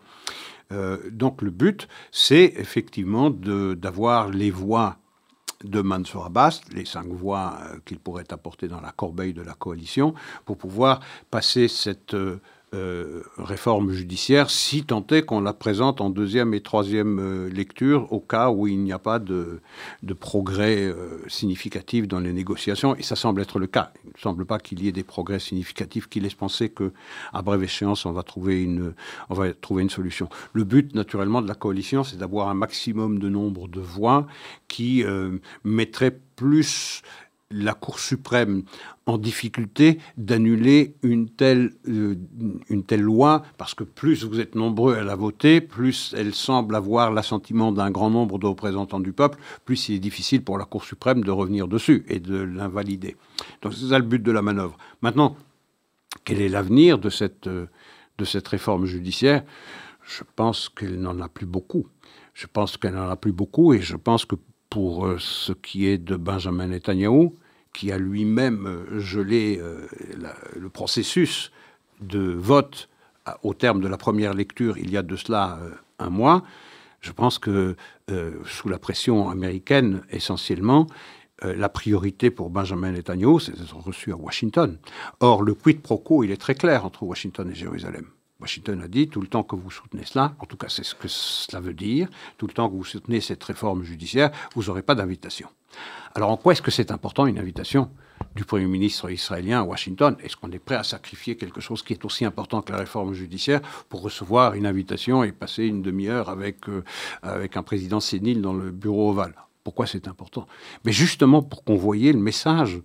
[1.10, 4.96] donc le but, c'est effectivement d'avoir les voix
[5.62, 10.14] de Mansour Abbas, les cinq voix qu'il pourrait apporter dans la corbeille de la coalition,
[10.44, 11.00] pour pouvoir
[11.30, 12.16] passer cette
[12.74, 18.10] euh, réforme judiciaire, si tant est qu'on la présente en deuxième et troisième euh, lecture,
[18.14, 19.60] au cas où il n'y a pas de,
[20.18, 22.96] progrès euh, significatifs dans les négociations.
[22.96, 23.92] Et ça semble être le cas.
[24.06, 27.62] Il ne semble pas qu'il y ait des progrès significatifs qui laissent penser qu'à brève
[27.62, 28.94] échéance, on va, trouver une,
[29.28, 30.30] on va trouver une solution.
[30.54, 34.26] Le but, naturellement, de la coalition, c'est d'avoir un maximum de nombre de voix
[34.68, 35.04] qui
[35.62, 37.02] mettrait plus
[37.52, 38.62] la Cour suprême
[39.06, 42.16] en difficulté d'annuler une telle, euh,
[42.68, 46.74] une telle loi, parce que plus vous êtes nombreux à la voter, plus elle semble
[46.74, 50.64] avoir l'assentiment d'un grand nombre de représentants du peuple, plus il est difficile pour la
[50.64, 53.16] Cour suprême de revenir dessus et de l'invalider.
[53.60, 54.76] Donc c'est ça le but de la manœuvre.
[55.02, 55.36] Maintenant,
[56.24, 57.66] quel est l'avenir de cette, euh,
[58.18, 59.44] de cette réforme judiciaire?
[60.02, 61.86] Je pense qu'elle n'en a plus beaucoup.
[62.34, 64.36] Je pense qu'elle n'en a plus beaucoup et je pense que
[64.70, 67.32] pour euh, ce qui est de Benjamin Netanyahu,
[67.72, 69.86] qui a lui-même euh, gelé euh,
[70.56, 71.52] le processus
[72.00, 72.88] de vote
[73.42, 76.42] au terme de la première lecture il y a de cela euh, un mois,
[77.00, 77.76] je pense que
[78.44, 80.86] sous la pression américaine essentiellement,
[81.42, 84.78] la priorité pour Benjamin Netanyahu, c'est d'être reçu à Washington.
[85.20, 88.06] Or, le quid pro quo, il est très clair entre Washington et Jérusalem.
[88.42, 90.96] Washington a dit, tout le temps que vous soutenez cela, en tout cas c'est ce
[90.96, 94.82] que cela veut dire, tout le temps que vous soutenez cette réforme judiciaire, vous n'aurez
[94.82, 95.48] pas d'invitation.
[96.16, 97.88] Alors en quoi est-ce que c'est important une invitation
[98.34, 100.16] du Premier ministre israélien à Washington?
[100.22, 103.14] Est-ce qu'on est prêt à sacrifier quelque chose qui est aussi important que la réforme
[103.14, 106.82] judiciaire pour recevoir une invitation et passer une demi-heure avec, euh,
[107.22, 109.36] avec un président sénile dans le bureau ovale?
[109.62, 110.48] Pourquoi c'est important?
[110.84, 112.80] Mais justement pour convoyer le message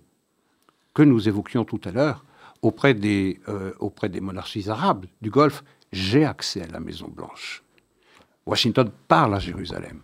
[0.94, 2.24] que nous évoquions tout à l'heure
[2.62, 7.62] auprès des, euh, auprès des monarchies arabes du Golfe, j'ai accès à la Maison Blanche.
[8.46, 10.00] Washington parle à Jérusalem.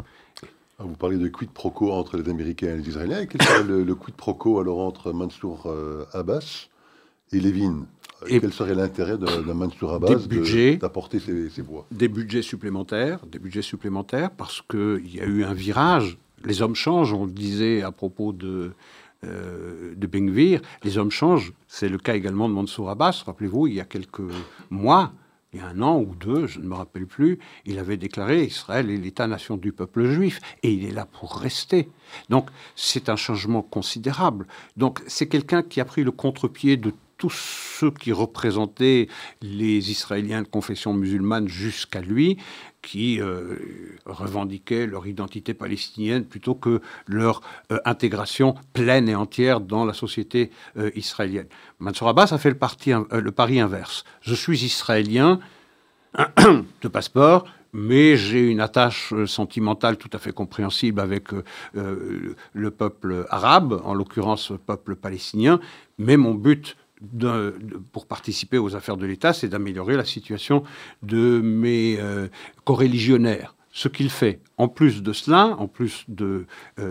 [0.78, 3.26] Ah, vous parlez de quid pro quo entre les Américains et les Israéliens.
[3.26, 6.68] Quel serait le, quid pro quo alors entre Mansour euh, Abbas
[7.32, 7.86] et Levin
[8.26, 10.16] et Quel serait l'intérêt de, Mansour Abbas
[10.80, 11.86] d'apporter ces, voix?
[11.90, 16.18] Des budgets supplémentaires, des budgets supplémentaires, parce qu'il y a eu un virage.
[16.44, 18.72] Les hommes changent, on le disait à propos de,
[19.24, 21.52] euh, de Bengvir, les hommes changent.
[21.66, 23.22] C'est le cas également de Mansour Abbas.
[23.26, 24.22] Rappelez-vous, il y a quelques
[24.70, 25.12] mois,
[25.54, 28.42] il y a un an ou deux, je ne me rappelle plus, il avait déclaré
[28.44, 31.88] Israël est l'État-nation du peuple juif et il est là pour rester.
[32.28, 34.46] Donc c'est un changement considérable.
[34.76, 37.34] Donc c'est quelqu'un qui a pris le contre-pied de tous
[37.78, 39.08] ceux qui représentaient
[39.42, 42.38] les Israéliens de confession musulmane jusqu'à lui,
[42.84, 43.56] qui euh,
[44.04, 47.40] revendiquaient leur identité palestinienne plutôt que leur
[47.72, 51.46] euh, intégration pleine et entière dans la société euh, israélienne.
[51.78, 54.04] Mansour Abbas a fait le, pari inverse.
[54.20, 55.40] Je suis israélien
[56.82, 61.30] de passeport, mais j'ai une attache sentimentale tout à fait compréhensible avec
[61.72, 65.58] le peuple arabe, en l'occurrence le peuple palestinien,
[65.98, 66.76] mais mon but
[67.92, 70.64] pour participer aux affaires de l'État, c'est d'améliorer la situation
[71.02, 72.28] de mes euh,
[72.64, 73.54] coreligionnaires.
[73.70, 76.44] Ce qu'il fait, en plus de cela, en plus euh,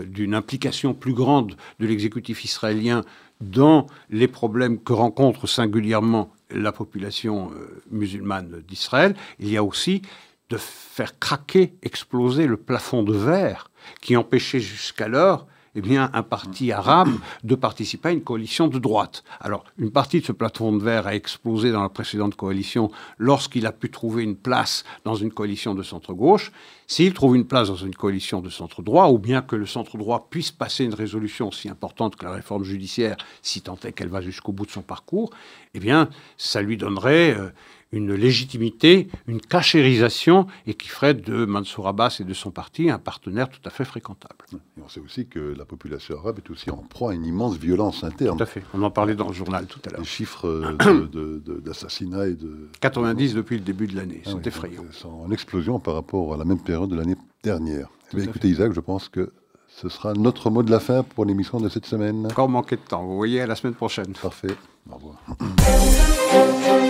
[0.04, 3.02] d'une implication plus grande de l'exécutif israélien
[3.40, 10.02] dans les problèmes que rencontre singulièrement la population euh, musulmane d'Israël, il y a aussi
[10.50, 13.70] de faire craquer, exploser le plafond de verre
[14.02, 17.10] qui empêchait jusqu'alors eh bien, un parti arabe
[17.42, 19.24] de participer à une coalition de droite.
[19.40, 23.66] Alors, une partie de ce plafond de verre a explosé dans la précédente coalition lorsqu'il
[23.66, 26.52] a pu trouver une place dans une coalition de centre-gauche.
[26.86, 30.52] S'il trouve une place dans une coalition de centre-droit, ou bien que le centre-droit puisse
[30.52, 34.52] passer une résolution aussi importante que la réforme judiciaire, si tant est qu'elle va jusqu'au
[34.52, 35.30] bout de son parcours,
[35.72, 37.50] eh bien, ça lui donnerait euh,
[37.94, 42.98] une légitimité, une cachérisation, et qui ferait de Mansour Abbas et de son parti un
[42.98, 44.44] partenaire tout à fait fréquentable.
[44.52, 47.56] Et on sait aussi que la population arabe est aussi en proie à une immense
[47.56, 48.36] violence interne.
[48.36, 48.62] Tout à fait.
[48.74, 50.00] On en parlait dans le journal tout à l'heure.
[50.00, 50.76] Les chiffres
[51.64, 52.68] d'assassinats et de...
[52.80, 54.22] 90 depuis le début de l'année.
[54.26, 54.84] Ah C'est effrayant.
[54.92, 57.88] C'est en explosion par rapport à la même période de l'année dernière.
[58.16, 59.32] Eh écoutez, Isaac, je pense que
[59.68, 62.26] ce sera notre mot de la fin pour l'émission de cette semaine.
[62.26, 63.04] Encore manqué de temps.
[63.04, 64.12] Vous voyez, à la semaine prochaine.
[64.22, 64.54] Parfait.
[64.90, 65.16] Au revoir.